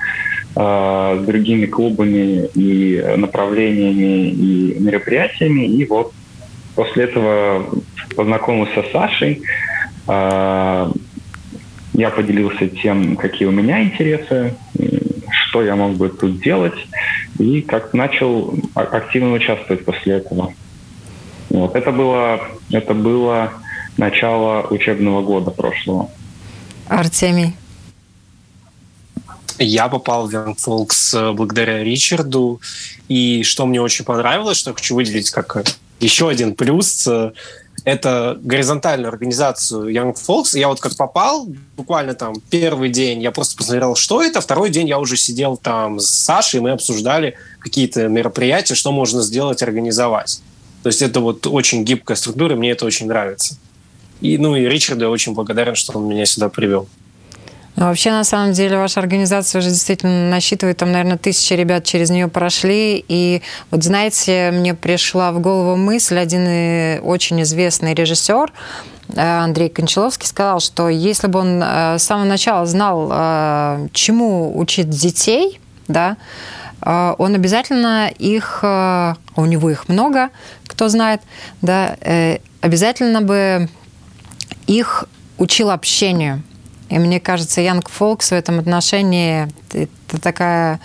э, 0.56 1.20
с 1.22 1.26
другими 1.26 1.66
клубами 1.66 2.48
и 2.54 3.04
направлениями 3.18 4.30
и 4.30 4.80
мероприятиями. 4.80 5.66
И 5.66 5.86
вот 5.86 6.14
после 6.76 7.06
этого 7.06 7.66
познакомился 8.16 8.84
с 8.84 8.92
Сашей. 8.92 9.42
Э, 10.08 10.92
я 11.94 12.10
поделился 12.12 12.68
тем, 12.68 13.16
какие 13.16 13.48
у 13.48 13.52
меня 13.52 13.84
интересы, 13.84 14.54
что 15.32 15.64
я 15.64 15.76
мог 15.76 15.94
бы 15.94 16.10
тут 16.10 16.42
делать, 16.42 16.88
и 17.40 17.62
как 17.62 17.94
начал 17.94 18.54
активно 18.76 19.34
участвовать 19.34 19.84
после 19.84 20.18
этого. 20.18 20.54
Вот. 21.50 21.76
Это 21.76 21.92
было, 21.92 22.40
это 22.72 22.94
было 22.94 23.52
начала 23.98 24.62
учебного 24.70 25.22
года 25.22 25.52
прошлого. 25.52 26.10
Артемий. 26.88 27.54
Я 29.60 29.88
попал 29.90 30.28
в 30.28 30.34
Young 30.34 30.58
Folks 30.58 31.16
э, 31.18 31.34
благодаря 31.34 31.84
Ричарду. 31.84 32.60
И 33.08 33.44
что 33.44 33.66
мне 33.66 33.82
очень 33.82 34.06
понравилось, 34.06 34.58
что 34.58 34.74
хочу 34.74 34.96
выделить 34.96 35.30
как 35.30 35.64
еще 36.00 36.30
один 36.30 36.56
плюс, 36.56 37.06
э, 37.08 37.32
это 37.84 38.38
горизонтальную 38.42 39.10
организацию 39.10 39.90
Young 39.94 40.16
Folks. 40.16 40.58
Я 40.58 40.68
вот 40.68 40.80
как 40.80 40.96
попал, 40.96 41.48
буквально 41.78 42.14
там 42.14 42.36
первый 42.50 42.90
день 42.90 43.22
я 43.22 43.32
просто 43.32 43.56
посмотрел, 43.58 43.96
что 43.96 44.22
это, 44.24 44.42
второй 44.42 44.70
день 44.70 44.88
я 44.88 45.00
уже 45.00 45.18
сидел 45.18 45.58
там 45.58 46.00
с 46.00 46.08
Сашей, 46.08 46.60
и 46.60 46.62
мы 46.62 46.72
обсуждали 46.72 47.36
какие-то 47.60 48.08
мероприятия, 48.08 48.76
что 48.76 48.92
можно 48.92 49.22
сделать, 49.22 49.62
организовать. 49.64 50.42
То 50.84 50.88
есть 50.88 51.02
это 51.02 51.20
вот 51.20 51.48
очень 51.48 51.84
гибкая 51.84 52.18
структура, 52.18 52.56
мне 52.56 52.72
это 52.72 52.86
очень 52.86 53.08
нравится. 53.08 53.58
И, 54.22 54.38
ну, 54.38 54.56
и 54.56 54.66
Ричарду 54.66 55.06
я 55.06 55.10
очень 55.10 55.34
благодарен, 55.34 55.76
что 55.76 55.98
он 55.98 56.08
меня 56.08 56.26
сюда 56.26 56.50
привел. 56.50 56.88
Ну, 57.76 57.86
вообще, 57.86 58.12
на 58.12 58.24
самом 58.24 58.52
деле, 58.54 58.78
ваша 58.78 59.00
организация 59.00 59.60
уже 59.60 59.70
действительно 59.70 60.30
насчитывает, 60.30 60.78
там, 60.78 60.92
наверное, 60.92 61.18
тысячи 61.18 61.54
ребят 61.54 61.86
через 61.86 62.10
нее 62.10 62.28
прошли. 62.28 63.04
И 63.08 63.42
вот, 63.72 63.84
знаете, 63.84 64.52
мне 64.52 64.76
пришла 64.76 65.32
в 65.32 65.40
голову 65.40 65.78
мысль, 65.78 66.20
один 66.20 67.02
очень 67.04 67.42
известный 67.42 67.94
режиссер, 67.94 68.52
э, 69.16 69.22
Андрей 69.22 69.70
Кончаловский 69.70 70.28
сказал, 70.28 70.60
что 70.60 70.90
если 70.90 71.28
бы 71.28 71.40
он 71.40 71.62
э, 71.64 71.98
с 71.98 72.04
самого 72.04 72.26
начала 72.26 72.66
знал, 72.66 73.10
э, 73.12 73.88
чему 73.94 74.58
учить 74.58 74.90
детей, 74.90 75.60
да, 75.88 76.18
он 76.84 77.36
обязательно 77.36 78.10
их, 78.18 78.64
у 78.64 79.46
него 79.46 79.70
их 79.70 79.88
много, 79.88 80.30
кто 80.66 80.90
знает, 80.90 81.22
да, 81.62 81.96
обязательно 82.62 83.22
бы 83.22 83.70
их 84.80 85.06
учил 85.38 85.72
общению. 85.72 86.44
И 86.90 87.00
мне 87.00 87.20
кажется, 87.20 87.62
Янг 87.62 87.90
Фолкс 87.90 88.32
в 88.32 88.34
этом 88.34 88.60
отношении 88.60 89.48
это 89.72 90.22
такая, 90.22 90.80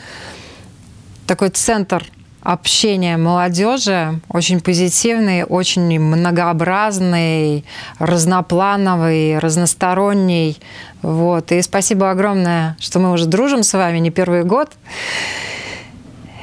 такой 1.26 1.51
центр 1.51 2.05
общения 2.43 3.16
молодежи, 3.16 4.20
очень 4.28 4.61
позитивный, 4.61 5.43
очень 5.43 5.99
многообразный, 5.99 7.64
разноплановый, 7.99 9.39
разносторонний. 9.41 10.57
Вот. 11.03 11.51
И 11.51 11.61
спасибо 11.61 12.11
огромное, 12.11 12.76
что 12.78 13.01
мы 13.01 13.12
уже 13.12 13.26
дружим 13.26 13.64
с 13.64 13.72
вами 13.72 13.99
не 13.99 14.11
первый 14.11 14.45
год. 14.45 14.70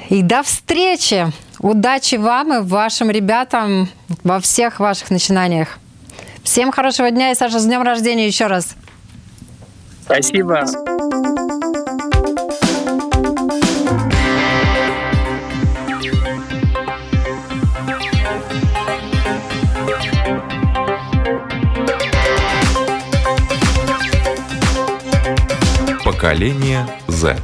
И 0.09 0.21
до 0.21 0.43
встречи! 0.43 1.31
Удачи 1.59 2.15
вам 2.15 2.53
и 2.53 2.61
вашим 2.61 3.09
ребятам 3.09 3.87
во 4.23 4.41
всех 4.41 4.81
ваших 4.81 5.09
начинаниях. 5.09 5.79
Всем 6.43 6.71
хорошего 6.71 7.09
дня 7.09 7.31
и, 7.31 7.35
Саша, 7.35 7.59
с 7.59 7.65
днем 7.65 7.81
рождения 7.81 8.27
еще 8.27 8.47
раз. 8.47 8.75
Спасибо. 10.03 10.65
Поколение 26.03 26.85
Z. 27.07 27.37